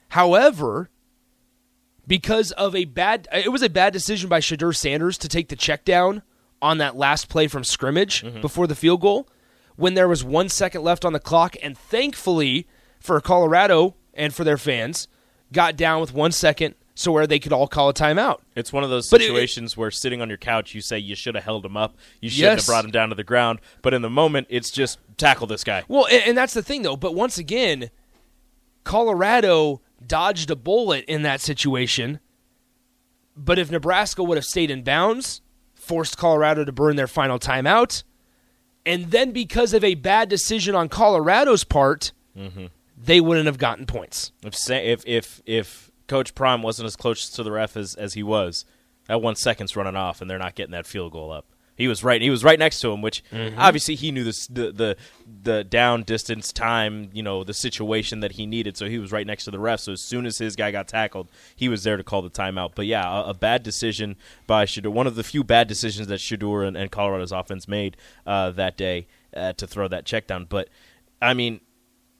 However, 0.08 0.90
because 2.06 2.52
of 2.52 2.74
a 2.74 2.84
bad 2.84 3.26
it 3.32 3.52
was 3.52 3.62
a 3.62 3.70
bad 3.70 3.92
decision 3.92 4.28
by 4.28 4.40
Shedeur 4.40 4.74
Sanders 4.76 5.18
to 5.18 5.28
take 5.28 5.48
the 5.48 5.56
check 5.56 5.84
down 5.84 6.22
on 6.60 6.78
that 6.78 6.96
last 6.96 7.28
play 7.28 7.46
from 7.46 7.64
scrimmage 7.64 8.22
mm-hmm. 8.22 8.40
before 8.40 8.66
the 8.66 8.74
field 8.74 9.00
goal 9.00 9.28
when 9.76 9.94
there 9.94 10.08
was 10.08 10.22
1 10.22 10.48
second 10.48 10.82
left 10.82 11.04
on 11.04 11.12
the 11.12 11.20
clock 11.20 11.56
and 11.62 11.76
thankfully 11.76 12.66
for 13.00 13.20
Colorado 13.20 13.96
and 14.12 14.32
for 14.32 14.44
their 14.44 14.56
fans 14.56 15.08
got 15.52 15.76
down 15.76 16.00
with 16.00 16.12
1 16.12 16.32
second 16.32 16.74
so 16.94 17.10
where 17.10 17.26
they 17.26 17.38
could 17.38 17.52
all 17.52 17.66
call 17.66 17.88
a 17.88 17.94
timeout. 17.94 18.40
It's 18.54 18.72
one 18.72 18.84
of 18.84 18.90
those 18.90 19.08
situations 19.08 19.72
it, 19.72 19.78
where 19.78 19.90
sitting 19.90 20.22
on 20.22 20.28
your 20.28 20.38
couch, 20.38 20.74
you 20.74 20.80
say 20.80 20.98
you 20.98 21.16
should 21.16 21.34
have 21.34 21.44
held 21.44 21.64
him 21.64 21.76
up, 21.76 21.96
you 22.20 22.30
shouldn't 22.30 22.58
yes. 22.58 22.66
have 22.66 22.72
brought 22.72 22.84
him 22.84 22.90
down 22.90 23.08
to 23.08 23.14
the 23.14 23.24
ground. 23.24 23.60
But 23.82 23.94
in 23.94 24.02
the 24.02 24.10
moment, 24.10 24.46
it's 24.50 24.70
just 24.70 24.98
tackle 25.16 25.46
this 25.46 25.64
guy. 25.64 25.84
Well, 25.88 26.06
and, 26.06 26.22
and 26.28 26.38
that's 26.38 26.54
the 26.54 26.62
thing, 26.62 26.82
though. 26.82 26.96
But 26.96 27.14
once 27.14 27.36
again, 27.36 27.90
Colorado 28.84 29.80
dodged 30.06 30.50
a 30.50 30.56
bullet 30.56 31.04
in 31.06 31.22
that 31.22 31.40
situation. 31.40 32.20
But 33.36 33.58
if 33.58 33.70
Nebraska 33.70 34.22
would 34.22 34.36
have 34.36 34.44
stayed 34.44 34.70
in 34.70 34.82
bounds, 34.82 35.40
forced 35.74 36.16
Colorado 36.16 36.64
to 36.64 36.72
burn 36.72 36.96
their 36.96 37.08
final 37.08 37.38
timeout, 37.38 38.04
and 38.86 39.10
then 39.10 39.32
because 39.32 39.72
of 39.72 39.82
a 39.82 39.94
bad 39.94 40.28
decision 40.28 40.74
on 40.74 40.88
Colorado's 40.88 41.64
part, 41.64 42.12
mm-hmm. 42.36 42.66
they 42.96 43.20
wouldn't 43.20 43.46
have 43.46 43.58
gotten 43.58 43.86
points. 43.86 44.30
If 44.44 44.54
if 44.70 45.02
if 45.06 45.42
if 45.46 45.90
Coach 46.06 46.34
Prime 46.34 46.62
wasn't 46.62 46.86
as 46.86 46.96
close 46.96 47.30
to 47.30 47.42
the 47.42 47.52
ref 47.52 47.76
as, 47.76 47.94
as 47.94 48.14
he 48.14 48.22
was. 48.22 48.64
That 49.08 49.22
one 49.22 49.36
second's 49.36 49.76
running 49.76 49.96
off, 49.96 50.20
and 50.20 50.30
they're 50.30 50.38
not 50.38 50.54
getting 50.54 50.72
that 50.72 50.86
field 50.86 51.12
goal 51.12 51.30
up. 51.30 51.46
He 51.76 51.88
was 51.88 52.04
right. 52.04 52.22
He 52.22 52.30
was 52.30 52.44
right 52.44 52.58
next 52.58 52.80
to 52.80 52.92
him, 52.92 53.02
which 53.02 53.24
mm-hmm. 53.32 53.58
obviously 53.58 53.96
he 53.96 54.12
knew 54.12 54.22
this, 54.22 54.46
the 54.46 54.70
the 54.70 54.96
the 55.42 55.64
down 55.64 56.04
distance 56.04 56.52
time, 56.52 57.10
you 57.12 57.22
know, 57.22 57.42
the 57.42 57.52
situation 57.52 58.20
that 58.20 58.32
he 58.32 58.46
needed. 58.46 58.76
So 58.76 58.88
he 58.88 58.98
was 58.98 59.10
right 59.10 59.26
next 59.26 59.44
to 59.46 59.50
the 59.50 59.58
ref. 59.58 59.80
So 59.80 59.92
as 59.92 60.00
soon 60.00 60.24
as 60.24 60.38
his 60.38 60.54
guy 60.54 60.70
got 60.70 60.86
tackled, 60.86 61.28
he 61.56 61.68
was 61.68 61.82
there 61.82 61.96
to 61.96 62.04
call 62.04 62.22
the 62.22 62.30
timeout. 62.30 62.72
But 62.76 62.86
yeah, 62.86 63.22
a, 63.22 63.30
a 63.30 63.34
bad 63.34 63.64
decision 63.64 64.16
by 64.46 64.66
Shedeur. 64.66 64.92
One 64.92 65.08
of 65.08 65.16
the 65.16 65.24
few 65.24 65.42
bad 65.42 65.66
decisions 65.66 66.06
that 66.06 66.20
Shedeur 66.20 66.66
and, 66.66 66.76
and 66.76 66.92
Colorado's 66.92 67.32
offense 67.32 67.66
made 67.66 67.96
uh, 68.24 68.50
that 68.52 68.76
day 68.76 69.08
uh, 69.36 69.54
to 69.54 69.66
throw 69.66 69.88
that 69.88 70.04
check 70.04 70.28
down. 70.28 70.46
But 70.48 70.68
I 71.20 71.34
mean, 71.34 71.60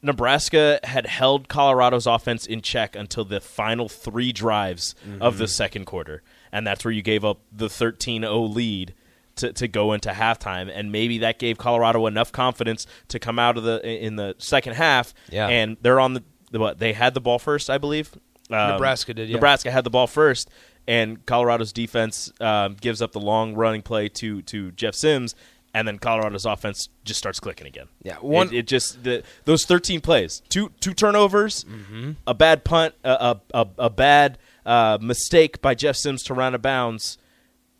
Nebraska 0.04 0.80
had 0.84 1.06
held 1.06 1.48
Colorado's 1.48 2.06
offense 2.06 2.46
in 2.46 2.60
check 2.60 2.94
until 2.94 3.24
the 3.24 3.40
final 3.40 3.88
three 3.88 4.32
drives 4.32 4.94
mm-hmm. 5.06 5.22
of 5.22 5.38
the 5.38 5.48
second 5.48 5.86
quarter. 5.86 6.22
And 6.52 6.66
that's 6.66 6.84
where 6.84 6.92
you 6.92 7.02
gave 7.02 7.24
up 7.24 7.40
the 7.50 7.68
13 7.68 8.22
0 8.22 8.42
lead 8.42 8.94
to, 9.36 9.52
to 9.54 9.66
go 9.66 9.92
into 9.92 10.10
halftime. 10.10 10.70
And 10.72 10.92
maybe 10.92 11.18
that 11.18 11.38
gave 11.38 11.58
Colorado 11.58 12.06
enough 12.06 12.30
confidence 12.32 12.86
to 13.08 13.18
come 13.18 13.38
out 13.38 13.56
of 13.56 13.64
the 13.64 13.80
in 13.84 14.16
the 14.16 14.34
second 14.38 14.74
half. 14.74 15.14
Yeah. 15.30 15.48
And 15.48 15.76
they're 15.80 16.00
on 16.00 16.14
the, 16.14 16.22
the 16.50 16.60
what? 16.60 16.78
They 16.78 16.92
had 16.92 17.14
the 17.14 17.20
ball 17.20 17.38
first, 17.38 17.70
I 17.70 17.78
believe. 17.78 18.14
Um, 18.50 18.72
Nebraska 18.72 19.14
did, 19.14 19.28
yeah. 19.28 19.36
Nebraska 19.36 19.70
had 19.70 19.84
the 19.84 19.90
ball 19.90 20.06
first, 20.06 20.50
and 20.86 21.24
Colorado's 21.24 21.72
defense 21.72 22.30
um, 22.40 22.74
gives 22.74 23.00
up 23.00 23.12
the 23.12 23.20
long 23.20 23.54
running 23.54 23.80
play 23.80 24.08
to 24.10 24.42
to 24.42 24.70
Jeff 24.72 24.94
Sims, 24.94 25.34
and 25.74 25.88
then 25.88 25.98
Colorado's 25.98 26.46
offense 26.46 26.88
just 27.04 27.18
starts 27.18 27.40
clicking 27.40 27.66
again. 27.66 27.88
Yeah, 28.02 28.16
one 28.16 28.48
it, 28.48 28.54
it 28.54 28.66
just 28.66 29.02
the, 29.02 29.24
those 29.44 29.64
thirteen 29.64 30.00
plays, 30.00 30.42
two 30.48 30.70
two 30.80 30.94
turnovers, 30.94 31.64
mm-hmm. 31.64 32.12
a 32.26 32.32
bad 32.32 32.64
punt, 32.64 32.94
a 33.02 33.38
a, 33.52 33.66
a 33.78 33.90
bad 33.90 34.38
uh, 34.64 34.98
mistake 35.00 35.60
by 35.60 35.74
Jeff 35.74 35.96
Sims 35.96 36.22
to 36.24 36.34
run 36.34 36.48
out 36.48 36.54
of 36.54 36.62
bounds, 36.62 37.18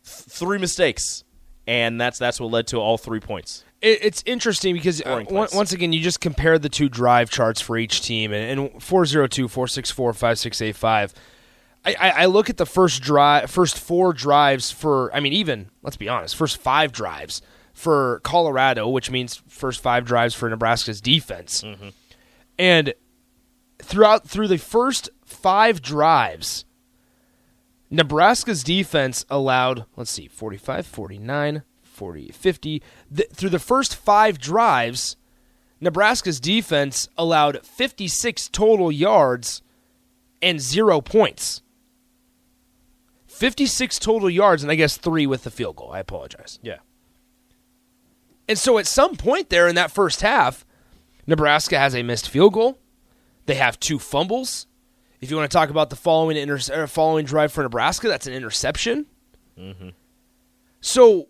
th- 0.03 0.13
three 0.13 0.59
mistakes, 0.59 1.23
and 1.65 1.99
that's 1.99 2.19
that's 2.19 2.39
what 2.39 2.51
led 2.51 2.67
to 2.67 2.77
all 2.77 2.97
three 2.97 3.21
points. 3.21 3.63
It, 3.81 3.99
it's 4.03 4.23
interesting 4.25 4.75
because 4.75 5.01
uh, 5.01 5.23
once 5.29 5.71
again 5.71 5.93
you 5.93 6.01
just 6.01 6.19
compare 6.19 6.59
the 6.59 6.69
two 6.69 6.89
drive 6.89 7.29
charts 7.29 7.61
for 7.61 7.77
each 7.77 8.01
team, 8.01 8.33
and, 8.33 8.59
and 8.59 8.83
402, 8.83 9.47
464, 9.47 10.13
5685. 10.13 11.13
I, 11.87 12.09
I 12.09 12.25
look 12.25 12.49
at 12.49 12.57
the 12.57 12.65
first 12.65 13.03
drive, 13.03 13.51
first 13.51 13.77
four 13.77 14.11
drives 14.11 14.71
for. 14.71 15.13
I 15.15 15.19
mean, 15.19 15.33
even 15.33 15.69
let's 15.83 15.97
be 15.97 16.09
honest, 16.09 16.35
first 16.35 16.57
five 16.57 16.91
drives 16.91 17.43
for 17.75 18.21
Colorado, 18.23 18.87
which 18.87 19.11
means 19.11 19.43
first 19.49 19.81
five 19.81 20.05
drives 20.05 20.33
for 20.33 20.49
Nebraska's 20.49 21.01
defense. 21.01 21.61
Mm-hmm. 21.61 21.89
And 22.57 22.93
throughout 23.79 24.27
through 24.27 24.47
the 24.47 24.57
first 24.57 25.09
five 25.25 25.81
drives, 25.81 26.63
Nebraska's 27.91 28.63
defense 28.63 29.25
allowed, 29.29 29.85
let's 29.97 30.09
see, 30.09 30.27
45, 30.27 30.87
49, 30.87 31.63
40, 31.83 32.31
50. 32.31 32.83
The, 33.11 33.27
through 33.33 33.49
the 33.49 33.59
first 33.59 33.95
five 33.95 34.39
drives, 34.39 35.17
Nebraska's 35.81 36.39
defense 36.39 37.09
allowed 37.17 37.65
56 37.65 38.47
total 38.49 38.89
yards 38.89 39.61
and 40.41 40.61
zero 40.61 41.01
points. 41.01 41.61
56 43.27 43.99
total 43.99 44.29
yards, 44.29 44.63
and 44.63 44.71
I 44.71 44.75
guess 44.75 44.95
three 44.95 45.27
with 45.27 45.43
the 45.43 45.51
field 45.51 45.75
goal. 45.75 45.91
I 45.91 45.99
apologize. 45.99 46.57
Yeah. 46.63 46.77
And 48.47 48.57
so 48.57 48.77
at 48.77 48.87
some 48.87 49.15
point 49.15 49.49
there 49.49 49.67
in 49.67 49.75
that 49.75 49.91
first 49.91 50.21
half, 50.21 50.65
Nebraska 51.27 51.77
has 51.79 51.95
a 51.95 52.03
missed 52.03 52.29
field 52.29 52.53
goal. 52.53 52.79
They 53.45 53.55
have 53.55 53.79
two 53.79 53.99
fumbles. 53.99 54.67
If 55.21 55.31
you 55.31 55.37
want 55.37 55.49
to 55.49 55.55
talk 55.55 55.69
about 55.69 55.89
the 55.89 55.95
following 55.95 56.37
inter- 56.37 56.87
following 56.87 57.25
drive 57.25 57.51
for 57.51 57.63
Nebraska, 57.63 58.07
that's 58.07 58.27
an 58.27 58.33
interception. 58.33 59.07
Mm-hmm. 59.57 59.89
So 60.81 61.29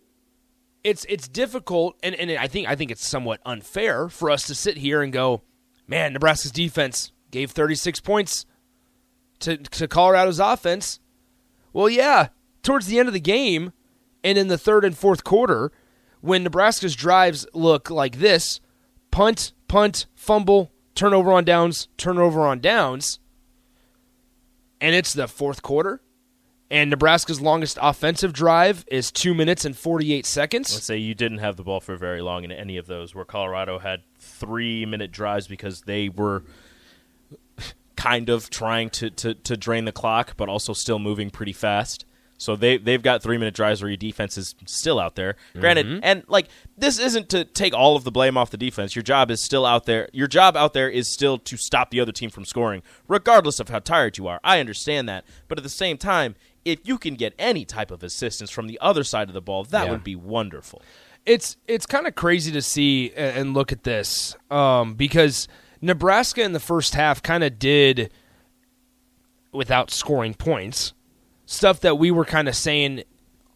it's 0.84 1.06
it's 1.08 1.28
difficult, 1.28 1.96
and, 2.04 2.14
and 2.16 2.32
I 2.32 2.48
think 2.48 2.68
I 2.68 2.76
think 2.76 2.92
it's 2.92 3.06
somewhat 3.06 3.40
unfair 3.46 4.10
for 4.10 4.30
us 4.30 4.48
to 4.48 4.56
sit 4.56 4.78
here 4.78 5.02
and 5.02 5.14
go, 5.14 5.44
man, 5.88 6.14
Nebraska's 6.14 6.52
defense 6.52 7.12
gave 7.32 7.52
36 7.52 8.00
points 8.02 8.46
to, 9.40 9.58
to 9.58 9.88
Colorado's 9.88 10.40
offense? 10.40 11.00
Well, 11.74 11.90
yeah, 11.90 12.30
towards 12.64 12.88
the 12.88 13.00
end 13.00 13.08
of 13.08 13.14
the 13.14 13.20
game 13.20 13.74
and 14.24 14.38
in 14.38 14.48
the 14.48 14.58
third 14.58 14.86
and 14.86 14.98
fourth 14.98 15.24
quarter, 15.24 15.72
when 16.26 16.44
Nebraska's 16.44 16.96
drives 16.96 17.46
look 17.54 17.90
like 17.92 18.18
this 18.18 18.60
punt, 19.12 19.54
punt, 19.68 20.08
fumble, 20.16 20.72
turnover 20.96 21.32
on 21.32 21.46
downs, 21.46 21.88
turnover 21.98 22.42
on 22.42 22.60
downs, 22.60 23.20
and 24.82 24.96
it's 24.96 25.14
the 25.14 25.28
fourth 25.28 25.62
quarter, 25.62 26.02
and 26.72 26.90
Nebraska's 26.90 27.40
longest 27.40 27.78
offensive 27.80 28.34
drive 28.34 28.86
is 28.88 29.12
two 29.12 29.36
minutes 29.36 29.66
and 29.66 29.78
48 29.78 30.26
seconds. 30.26 30.74
Let's 30.74 30.86
say 30.86 30.98
you 30.98 31.14
didn't 31.14 31.38
have 31.38 31.58
the 31.58 31.64
ball 31.64 31.80
for 31.80 31.96
very 31.96 32.22
long 32.22 32.44
in 32.44 32.52
any 32.52 32.78
of 32.78 32.88
those, 32.88 33.14
where 33.14 33.26
Colorado 33.26 33.78
had 33.78 34.02
three 34.18 34.86
minute 34.86 35.12
drives 35.12 35.48
because 35.48 35.82
they 35.82 36.10
were 36.10 36.44
kind 37.96 38.30
of 38.30 38.50
trying 38.50 38.90
to, 38.90 39.12
to, 39.12 39.36
to 39.36 39.56
drain 39.56 39.86
the 39.86 39.92
clock, 39.92 40.36
but 40.38 40.50
also 40.50 40.74
still 40.74 41.00
moving 41.00 41.30
pretty 41.30 41.54
fast. 41.54 42.06
So 42.38 42.56
they 42.58 42.78
they've 42.78 43.02
got 43.02 43.24
three 43.24 43.38
minute 43.38 43.54
drives 43.54 43.82
where 43.82 43.90
your 43.90 43.98
defense 43.98 44.38
is 44.38 44.56
still 44.66 45.00
out 45.00 45.16
there. 45.16 45.36
Granted, 45.58 45.86
Mm-hmm. 45.86 46.00
and 46.04 46.24
like 46.28 46.48
this 46.78 47.00
isn't 47.00 47.30
to 47.30 47.46
take 47.46 47.74
all 47.74 47.96
of 47.96 48.04
the 48.04 48.12
blame 48.12 48.36
off 48.38 48.50
the 48.52 48.58
defense. 48.58 48.94
Your 48.96 49.04
job 49.04 49.32
is 49.32 49.42
still 49.42 49.66
out 49.66 49.86
there. 49.86 50.10
Your 50.12 50.28
job 50.28 50.58
out 50.58 50.74
there 50.74 50.90
is 50.90 51.08
still 51.08 51.38
to 51.40 51.56
stop 51.58 51.92
the 51.92 52.02
other 52.02 52.12
team 52.12 52.30
from 52.30 52.44
scoring, 52.44 52.84
regardless 53.08 53.60
of 53.62 53.70
how 53.70 53.80
tired 53.80 54.18
you 54.18 54.28
are. 54.28 54.40
I 54.44 54.60
understand 54.60 55.08
that, 55.08 55.24
but 55.48 55.58
at 55.58 55.64
the 55.64 55.70
same 55.70 55.98
time, 55.98 56.36
if 56.66 56.80
you 56.84 56.98
can 56.98 57.16
get 57.16 57.34
any 57.40 57.64
type 57.64 57.90
of 57.90 58.04
assistance 58.04 58.50
from 58.52 58.68
the 58.68 58.78
other 58.82 59.04
side 59.06 59.30
of 59.30 59.34
the 59.34 59.42
ball, 59.42 59.64
that 59.66 59.86
Yeah. 59.86 59.92
would 59.92 60.04
be 60.04 60.16
wonderful. 60.16 60.82
it's 61.26 61.56
it's 61.68 61.86
kind 61.88 62.06
of 62.06 62.16
crazy 62.16 62.52
to 62.52 62.62
see 62.62 63.12
and 63.16 63.54
look 63.54 63.72
at 63.72 63.84
this 63.84 64.36
um, 64.52 64.94
because 64.96 65.48
Nebraska 65.82 66.42
in 66.44 66.52
the 66.52 66.60
first 66.60 66.94
half 66.96 67.24
kind 67.24 67.44
of 67.44 67.58
did 67.58 68.12
without 69.52 69.90
scoring 69.90 70.34
points 70.34 70.94
stuff 71.56 71.80
that 71.82 71.98
we 71.98 72.12
were 72.12 72.26
kind 72.26 72.48
of 72.48 72.56
saying 72.56 73.04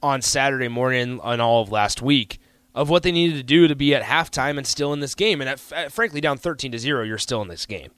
on 0.01 0.21
Saturday 0.21 0.67
morning 0.67 1.19
and 1.23 1.41
all 1.41 1.61
of 1.61 1.71
last 1.71 2.01
week 2.01 2.39
of 2.73 2.89
what 2.89 3.03
they 3.03 3.11
needed 3.11 3.35
to 3.35 3.43
do 3.43 3.67
to 3.67 3.75
be 3.75 3.93
at 3.93 4.03
halftime 4.03 4.57
and 4.57 4.65
still 4.65 4.93
in 4.93 4.99
this 4.99 5.15
game. 5.15 5.41
And 5.41 5.49
at, 5.49 5.61
at- 5.73 5.91
frankly 5.91 6.21
down 6.21 6.37
13 6.37 6.71
to 6.71 6.79
0 6.79 7.03
you're 7.03 7.17
still 7.17 7.41
in 7.41 7.47
this 7.47 7.65
game. 7.65 7.91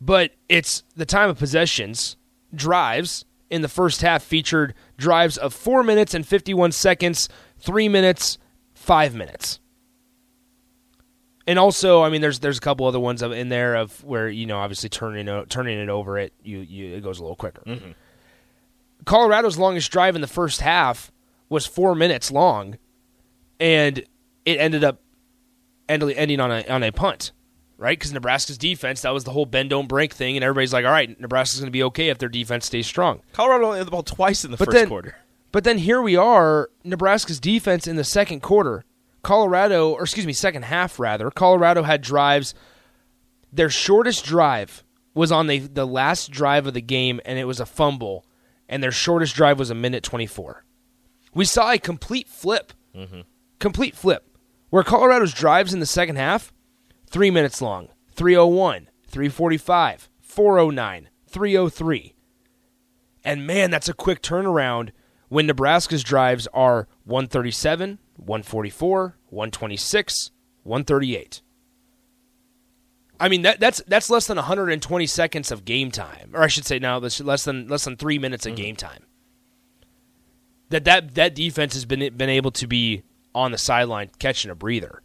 But 0.00 0.32
it's 0.48 0.84
the 0.94 1.06
time 1.06 1.30
of 1.30 1.38
possessions 1.38 2.16
drives 2.54 3.24
in 3.50 3.62
the 3.62 3.68
first 3.68 4.02
half 4.02 4.22
featured 4.22 4.74
drives 4.96 5.36
of 5.36 5.52
4 5.52 5.82
minutes 5.82 6.14
and 6.14 6.26
51 6.26 6.72
seconds 6.72 7.28
3 7.58 7.88
minutes 7.88 8.38
5 8.74 9.14
minutes. 9.14 9.58
And 11.46 11.58
also 11.58 12.02
I 12.02 12.10
mean 12.10 12.20
there's 12.20 12.38
there's 12.40 12.58
a 12.58 12.60
couple 12.60 12.86
other 12.86 13.00
ones 13.00 13.22
in 13.22 13.48
there 13.48 13.74
of 13.74 14.04
where 14.04 14.28
you 14.28 14.46
know 14.46 14.58
obviously 14.58 14.90
turning 14.90 15.26
turning 15.46 15.78
it 15.80 15.88
over 15.88 16.18
it 16.18 16.32
you, 16.42 16.58
you 16.58 16.94
it 16.94 17.02
goes 17.02 17.18
a 17.18 17.22
little 17.22 17.36
quicker 17.36 17.62
mm-hmm. 17.66 17.92
Colorado's 19.04 19.58
longest 19.58 19.90
drive 19.90 20.14
in 20.14 20.20
the 20.20 20.26
first 20.26 20.60
half 20.60 21.10
was 21.48 21.66
4 21.66 21.94
minutes 21.94 22.30
long 22.30 22.76
and 23.58 23.98
it 24.44 24.58
ended 24.58 24.84
up 24.84 25.00
ending 25.88 26.10
ending 26.12 26.40
on 26.40 26.50
a 26.50 26.66
on 26.68 26.82
a 26.82 26.90
punt 26.92 27.32
right? 27.80 27.96
Because 27.96 28.12
Nebraska's 28.12 28.58
defense, 28.58 29.02
that 29.02 29.14
was 29.14 29.22
the 29.22 29.30
whole 29.30 29.46
bend 29.46 29.70
don't 29.70 29.86
break 29.86 30.12
thing, 30.12 30.36
and 30.36 30.42
everybody's 30.42 30.72
like, 30.72 30.84
all 30.84 30.90
right, 30.90 31.18
Nebraska's 31.20 31.60
going 31.60 31.68
to 31.68 31.70
be 31.70 31.84
okay 31.84 32.08
if 32.08 32.18
their 32.18 32.28
defense 32.28 32.66
stays 32.66 32.88
strong. 32.88 33.22
Colorado 33.32 33.66
only 33.66 33.78
had 33.78 33.86
the 33.86 33.92
ball 33.92 34.02
twice 34.02 34.44
in 34.44 34.50
the 34.50 34.56
But 34.56 34.64
first 34.66 34.74
then, 34.76 34.88
quarter. 34.88 35.14
but 35.52 35.62
then 35.62 35.78
here 35.78 36.02
we 36.02 36.16
are, 36.16 36.70
Nebraska's 36.82 37.38
defense 37.38 37.86
in 37.86 37.94
the 37.94 38.02
second 38.02 38.40
quarter. 38.40 38.84
Colorado, 39.22 39.90
or 39.92 40.02
excuse 40.02 40.26
me, 40.26 40.32
second 40.32 40.64
half 40.64 40.98
rather. 40.98 41.30
Colorado 41.30 41.84
had 41.84 42.00
drives. 42.02 42.52
Their 43.52 43.70
shortest 43.70 44.24
drive 44.24 44.82
was 45.14 45.30
on 45.30 45.46
the 45.46 45.58
the 45.60 45.86
last 45.86 46.32
drive 46.32 46.66
of 46.66 46.74
the 46.74 46.80
game, 46.80 47.20
and 47.24 47.38
it 47.38 47.44
was 47.44 47.60
a 47.60 47.66
fumble. 47.66 48.24
And 48.68 48.82
their 48.82 48.92
shortest 48.92 49.34
drive 49.34 49.58
was 49.58 49.70
a 49.70 49.74
minute 49.74 50.02
twenty 50.02 50.26
four. 50.26 50.64
We 51.34 51.44
saw 51.44 51.70
a 51.70 51.78
complete 51.78 52.28
flip, 52.28 52.72
mm-hmm. 52.94 53.20
complete 53.58 53.94
flip, 53.94 54.36
where 54.70 54.82
Colorado's 54.82 55.32
drives 55.32 55.72
in 55.72 55.80
the 55.80 55.86
second 55.86 56.16
half, 56.16 56.52
three 57.06 57.30
minutes 57.30 57.62
long, 57.62 57.88
301, 58.14 58.88
345, 59.06 60.08
409, 60.20 61.08
303. 61.28 62.14
And 63.24 63.46
man, 63.46 63.70
that's 63.70 63.88
a 63.88 63.94
quick 63.94 64.22
turnaround 64.22 64.90
when 65.28 65.46
Nebraska's 65.46 66.02
drives 66.02 66.46
are 66.54 66.88
137, 67.04 67.98
144, 68.16 69.16
126, 69.28 70.30
138. 70.62 71.42
I 73.20 73.28
mean 73.28 73.42
that 73.42 73.60
that's 73.60 73.82
that's 73.86 74.10
less 74.10 74.26
than 74.26 74.36
120 74.36 75.06
seconds 75.06 75.50
of 75.50 75.64
game 75.64 75.90
time, 75.90 76.30
or 76.34 76.42
I 76.42 76.46
should 76.46 76.66
say 76.66 76.78
now 76.78 77.00
that's 77.00 77.20
less 77.20 77.44
than 77.44 77.68
less 77.68 77.84
than 77.84 77.96
three 77.96 78.18
minutes 78.18 78.46
of 78.46 78.52
mm-hmm. 78.52 78.62
game 78.62 78.76
time. 78.76 79.04
That 80.70 80.84
that 80.84 81.14
that 81.14 81.34
defense 81.34 81.74
has 81.74 81.84
been 81.84 82.16
been 82.16 82.30
able 82.30 82.50
to 82.52 82.66
be 82.66 83.02
on 83.34 83.52
the 83.52 83.58
sideline 83.58 84.10
catching 84.18 84.50
a 84.50 84.54
breather. 84.54 85.02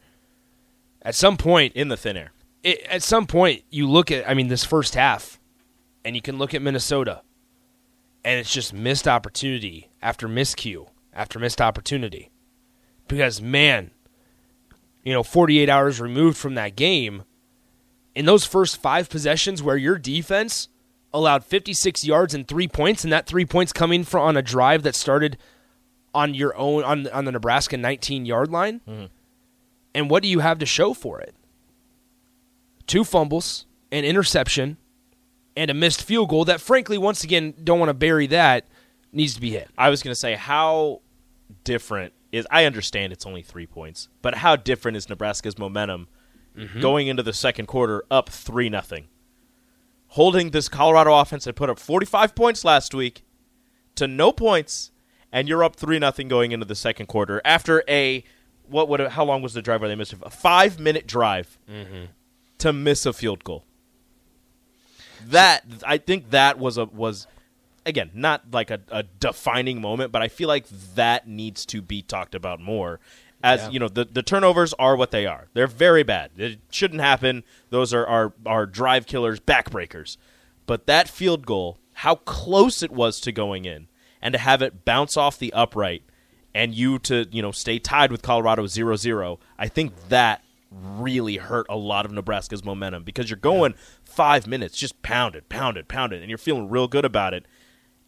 At 1.01 1.15
some 1.15 1.37
point, 1.37 1.73
in 1.73 1.89
the 1.89 1.97
thin 1.97 2.15
air. 2.15 2.31
it, 2.63 2.81
at 2.89 3.03
some 3.03 3.27
point 3.27 3.63
you 3.69 3.89
look 3.89 4.11
at 4.11 4.27
I 4.29 4.33
mean 4.33 4.47
this 4.47 4.63
first 4.63 4.95
half 4.95 5.39
and 6.05 6.15
you 6.15 6.21
can 6.21 6.37
look 6.37 6.53
at 6.53 6.61
Minnesota 6.61 7.21
and 8.23 8.39
it's 8.39 8.53
just 8.53 8.73
missed 8.73 9.07
opportunity 9.07 9.89
after 10.01 10.27
miscue 10.27 10.87
after 11.13 11.39
missed 11.39 11.61
opportunity. 11.61 12.31
Because 13.07 13.41
man, 13.41 13.91
you 15.03 15.13
know, 15.13 15.23
48 15.23 15.69
hours 15.69 15.99
removed 15.99 16.37
from 16.37 16.55
that 16.55 16.75
game, 16.75 17.23
in 18.15 18.25
those 18.25 18.45
first 18.45 18.77
5 18.77 19.09
possessions 19.09 19.61
where 19.63 19.77
your 19.77 19.97
defense 19.97 20.69
allowed 21.13 21.43
56 21.43 22.05
yards 22.05 22.33
and 22.33 22.47
3 22.47 22.67
points 22.67 23.03
and 23.03 23.13
that 23.13 23.27
3 23.27 23.45
points 23.45 23.73
coming 23.73 24.03
from 24.03 24.21
on 24.21 24.37
a 24.37 24.41
drive 24.41 24.83
that 24.83 24.95
started 24.95 25.37
on 26.13 26.33
your 26.33 26.55
own 26.55 26.83
on 26.83 27.07
on 27.07 27.25
the 27.25 27.31
Nebraska 27.31 27.75
19-yard 27.75 28.51
line. 28.51 28.81
Mm-hmm. 28.87 29.05
And 29.95 30.09
what 30.09 30.23
do 30.23 30.29
you 30.29 30.39
have 30.39 30.59
to 30.59 30.65
show 30.65 30.93
for 30.93 31.19
it? 31.19 31.35
two 32.87 33.03
fumbles, 33.03 33.65
an 33.91 34.03
interception, 34.03 34.77
and 35.55 35.69
a 35.69 35.73
missed 35.73 36.03
field 36.03 36.29
goal 36.29 36.45
that, 36.45 36.61
frankly, 36.61 36.97
once 36.97 37.23
again, 37.23 37.53
don't 37.63 37.79
want 37.79 37.89
to 37.89 37.93
bury 37.93 38.27
that, 38.27 38.67
needs 39.11 39.35
to 39.35 39.41
be 39.41 39.51
hit. 39.51 39.69
I 39.77 39.89
was 39.89 40.01
going 40.01 40.11
to 40.11 40.19
say 40.19 40.35
how 40.35 41.01
different 41.63 42.13
is. 42.31 42.47
I 42.49 42.65
understand 42.65 43.13
it's 43.13 43.25
only 43.25 43.41
three 43.41 43.67
points, 43.67 44.09
but 44.21 44.35
how 44.35 44.55
different 44.55 44.97
is 44.97 45.09
Nebraska's 45.09 45.57
momentum 45.57 46.07
Mm-hmm. 46.57 46.81
going 46.81 47.07
into 47.07 47.23
the 47.23 47.33
second 47.33 47.65
quarter 47.65 48.03
up 48.11 48.29
three 48.29 48.69
nothing, 48.69 49.07
holding 50.09 50.51
this 50.51 50.69
Colorado 50.69 51.15
offense 51.15 51.45
that 51.45 51.55
put 51.55 51.69
up 51.69 51.79
forty 51.79 52.05
five 52.05 52.35
points 52.35 52.63
last 52.63 52.93
week 52.93 53.23
to 53.95 54.07
no 54.07 54.31
points, 54.31 54.91
and 55.31 55.47
you're 55.47 55.63
up 55.63 55.75
three 55.75 55.97
nothing 55.97 56.27
going 56.27 56.51
into 56.51 56.65
the 56.65 56.75
second 56.75 57.07
quarter 57.07 57.41
after 57.43 57.83
a 57.89 58.23
what 58.67 58.87
would 58.87 58.99
how 58.99 59.25
long 59.25 59.41
was 59.41 59.53
the 59.53 59.61
drive 59.61 59.81
where 59.81 59.89
they 59.89 59.95
missed 59.95 60.13
a 60.13 60.29
five 60.29 60.79
minute 60.79 61.07
drive 61.07 61.57
mm-hmm. 61.69 62.05
to 62.59 62.73
miss 62.73 63.05
a 63.05 63.13
field 63.13 63.43
goal. 63.43 63.65
That 65.25 65.63
I 65.85 65.97
think 65.97 66.29
that 66.31 66.59
was 66.59 66.77
a 66.77 66.85
was 66.85 67.27
again 67.85 68.11
not 68.13 68.51
like 68.51 68.71
a, 68.71 68.79
a 68.89 69.03
defining 69.03 69.81
moment, 69.81 70.11
but 70.11 70.21
I 70.21 70.27
feel 70.27 70.47
like 70.47 70.67
that 70.95 71.27
needs 71.27 71.65
to 71.67 71.81
be 71.81 72.01
talked 72.01 72.35
about 72.35 72.59
more. 72.59 72.99
As 73.43 73.69
you 73.73 73.79
know, 73.79 73.89
the, 73.89 74.05
the 74.05 74.23
turnovers 74.23 74.73
are 74.79 74.95
what 74.95 75.11
they 75.11 75.25
are. 75.25 75.49
They're 75.53 75.67
very 75.67 76.03
bad. 76.03 76.31
It 76.37 76.61
shouldn't 76.69 77.01
happen. 77.01 77.43
Those 77.69 77.93
are 77.93 78.07
are, 78.07 78.33
are 78.45 78.65
drive 78.65 79.05
killers, 79.05 79.41
backbreakers. 79.41 80.15
But 80.65 80.87
that 80.87 81.09
field 81.09 81.45
goal, 81.45 81.77
how 81.91 82.15
close 82.15 82.81
it 82.81 82.91
was 82.91 83.19
to 83.19 83.33
going 83.33 83.65
in, 83.65 83.89
and 84.21 84.31
to 84.31 84.39
have 84.39 84.61
it 84.61 84.85
bounce 84.85 85.17
off 85.17 85.37
the 85.37 85.51
upright, 85.51 86.03
and 86.55 86.73
you 86.73 86.99
to 86.99 87.27
you 87.31 87.41
know 87.41 87.51
stay 87.51 87.79
tied 87.79 88.11
with 88.11 88.21
Colorado 88.21 88.63
0-0, 88.65 89.37
I 89.59 89.67
think 89.67 90.07
that 90.07 90.41
really 90.71 91.37
hurt 91.37 91.65
a 91.69 91.75
lot 91.75 92.05
of 92.05 92.11
Nebraska's 92.11 92.63
momentum 92.63 93.03
because 93.03 93.29
you're 93.29 93.37
going 93.37 93.75
five 94.03 94.47
minutes, 94.47 94.77
just 94.77 95.01
pounded, 95.01 95.49
pounded, 95.49 95.87
pounded, 95.87 96.21
and 96.21 96.29
you're 96.29 96.37
feeling 96.37 96.69
real 96.69 96.87
good 96.87 97.05
about 97.05 97.33
it, 97.33 97.45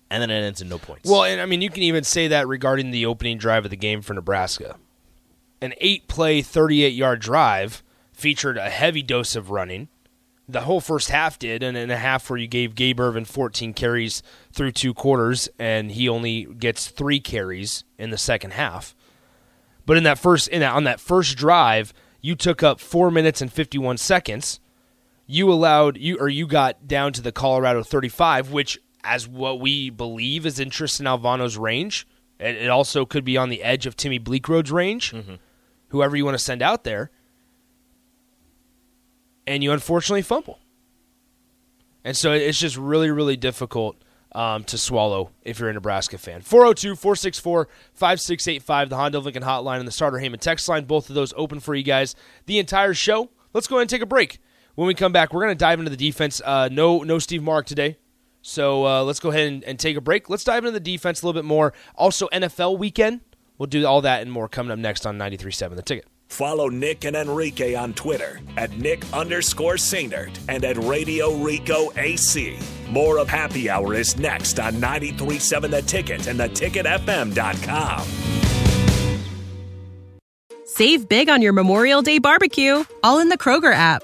and 0.10 0.22
then 0.22 0.32
it 0.32 0.42
ends 0.42 0.62
in 0.62 0.70
no 0.70 0.78
points. 0.78 1.10
Well, 1.10 1.24
and 1.24 1.42
I 1.42 1.46
mean, 1.46 1.62
you 1.62 1.70
can 1.70 1.84
even 1.84 2.04
say 2.04 2.30
that 2.30 2.48
regarding 2.48 2.92
the 2.92 3.06
opening 3.06 3.38
drive 3.38 3.66
of 3.66 3.72
the 3.72 3.78
game 3.78 4.02
for 4.02 4.14
Nebraska. 4.14 4.78
An 5.62 5.74
eight 5.80 6.08
play, 6.08 6.42
38 6.42 6.94
yard 6.94 7.20
drive 7.20 7.84
featured 8.14 8.58
a 8.58 8.70
heavy 8.70 9.02
dose 9.02 9.36
of 9.36 9.50
running. 9.50 9.90
The 10.48 10.62
whole 10.62 10.80
first 10.80 11.10
half 11.10 11.40
did, 11.40 11.64
and 11.64 11.76
in 11.76 11.90
a 11.90 11.98
half 11.98 12.30
where 12.30 12.38
you 12.38 12.48
gave 12.48 12.76
Gabe 12.76 13.00
Ervin 13.00 13.26
14 13.26 13.74
carries 13.74 14.22
through 14.54 14.74
two 14.74 14.94
quarters, 14.94 15.50
and 15.58 15.92
he 15.92 16.08
only 16.08 16.46
gets 16.46 16.88
three 16.88 17.20
carries 17.20 17.84
in 17.98 18.12
the 18.12 18.18
second 18.18 18.54
half. 18.54 18.96
But 19.86 19.98
in 19.98 20.04
that 20.04 20.20
first, 20.20 20.48
in 20.48 20.62
that, 20.62 20.74
on 20.74 20.84
that 20.84 21.00
first 21.00 21.36
drive, 21.36 21.94
you 22.22 22.36
took 22.36 22.62
up 22.62 22.80
four 22.80 23.10
minutes 23.10 23.42
and 23.42 23.52
51 23.52 23.98
seconds. 23.98 24.60
You 25.26 25.52
allowed 25.52 25.98
you, 25.98 26.18
or 26.20 26.30
you 26.30 26.46
got 26.46 26.88
down 26.88 27.14
to 27.14 27.22
the 27.22 27.32
Colorado 27.32 27.82
35, 27.82 28.52
which, 28.52 28.80
as 29.04 29.28
what 29.28 29.60
we 29.60 29.90
believe, 29.90 30.46
is 30.46 30.60
interest 30.60 31.00
in 31.00 31.08
Alvano's 31.08 31.58
range. 31.58 32.08
It, 32.40 32.56
it 32.58 32.70
also 32.70 33.06
could 33.06 33.24
be 33.24 33.38
on 33.38 33.50
the 33.50 33.64
edge 33.64 33.86
of 33.86 33.96
Timmy 33.96 34.20
Bleekrode's 34.20 34.72
range. 34.72 35.14
Whoever 35.90 36.16
you 36.16 36.26
want 36.26 36.36
to 36.36 36.44
send 36.44 36.62
out 36.62 36.84
there, 36.84 37.12
and 39.48 39.64
you 39.64 39.72
unfortunately 39.72 40.24
fumble. 40.24 40.60
And 42.04 42.16
so 42.18 42.34
it's 42.34 42.60
just 42.60 42.78
really, 42.78 43.10
really 43.10 43.38
difficult 43.38 43.96
um, 44.34 44.64
to 44.66 44.78
swallow 44.78 45.32
if 45.44 45.60
you're 45.60 45.70
a 45.70 45.74
Nebraska 45.74 46.18
fan. 46.18 46.42
402 46.42 46.96
464 46.96 47.68
5685, 47.94 48.90
the 48.90 48.96
Honda 48.98 49.20
Lincoln 49.20 49.44
Hotline 49.44 49.80
and 49.80 49.88
the 49.88 49.92
Sartor 49.92 50.20
Hamann 50.20 50.40
text 50.40 50.68
line. 50.68 50.86
Both 50.86 51.10
of 51.10 51.16
those 51.16 51.34
open 51.38 51.60
for 51.60 51.74
you 51.74 51.84
guys 51.84 52.16
the 52.46 52.60
entire 52.60 52.94
show. 52.94 53.30
Let's 53.54 53.68
go 53.68 53.78
ahead 53.78 53.84
and 53.84 53.90
take 53.90 54.02
a 54.02 54.06
break. 54.06 54.40
When 54.76 54.88
we 54.88 54.94
come 54.94 55.14
back, 55.14 55.34
we're 55.34 55.42
going 55.42 55.56
to 55.56 55.58
dive 55.58 55.80
into 55.80 55.90
the 55.90 55.98
defense. 55.98 56.42
Uh, 56.44 56.68
no, 56.70 57.00
no 57.04 57.18
Steve 57.18 57.42
Mark 57.42 57.66
today. 57.66 57.98
So 58.48 58.86
uh, 58.86 59.04
let's 59.04 59.20
go 59.20 59.30
ahead 59.32 59.48
and, 59.48 59.64
and 59.64 59.80
take 59.80 59.98
a 59.98 60.02
break. 60.02 60.30
Let's 60.30 60.44
dive 60.44 60.60
into 60.60 60.72
the 60.72 60.80
defense 60.80 61.24
a 61.24 61.26
little 61.26 61.42
bit 61.42 61.48
more. 61.48 61.74
Also, 61.96 62.28
NFL 62.28 62.78
weekend. 62.78 63.22
We'll 63.58 63.66
do 63.66 63.88
all 63.88 64.02
that 64.02 64.22
and 64.22 64.32
more 64.32 64.48
coming 64.48 64.72
up 64.72 64.78
next 64.78 65.08
on 65.08 65.18
93.7 65.18 65.76
The 65.76 65.82
Ticket. 65.82 66.06
Follow 66.28 66.70
Nick 66.70 67.06
and 67.06 67.16
Enrique 67.16 67.74
on 67.74 67.96
Twitter 67.96 68.40
at 68.56 68.70
Nick 68.78 69.12
underscore 69.14 69.76
Sainert 69.76 70.38
and 70.48 70.64
at 70.64 70.78
Radio 70.78 71.34
Rico 71.38 71.92
AC. 71.98 72.60
More 72.92 73.18
of 73.18 73.28
Happy 73.28 73.68
Hour 73.68 73.96
is 73.96 74.16
next 74.18 74.60
on 74.60 74.74
93.7 74.74 75.72
The 75.72 75.82
Ticket 75.82 76.28
and 76.28 76.40
theticketfm.com. 76.40 78.08
Save 80.66 81.10
big 81.10 81.30
on 81.30 81.42
your 81.42 81.54
Memorial 81.54 82.04
Day 82.04 82.20
barbecue, 82.20 82.84
all 83.02 83.20
in 83.20 83.30
the 83.30 83.40
Kroger 83.40 83.74
app. 83.74 84.04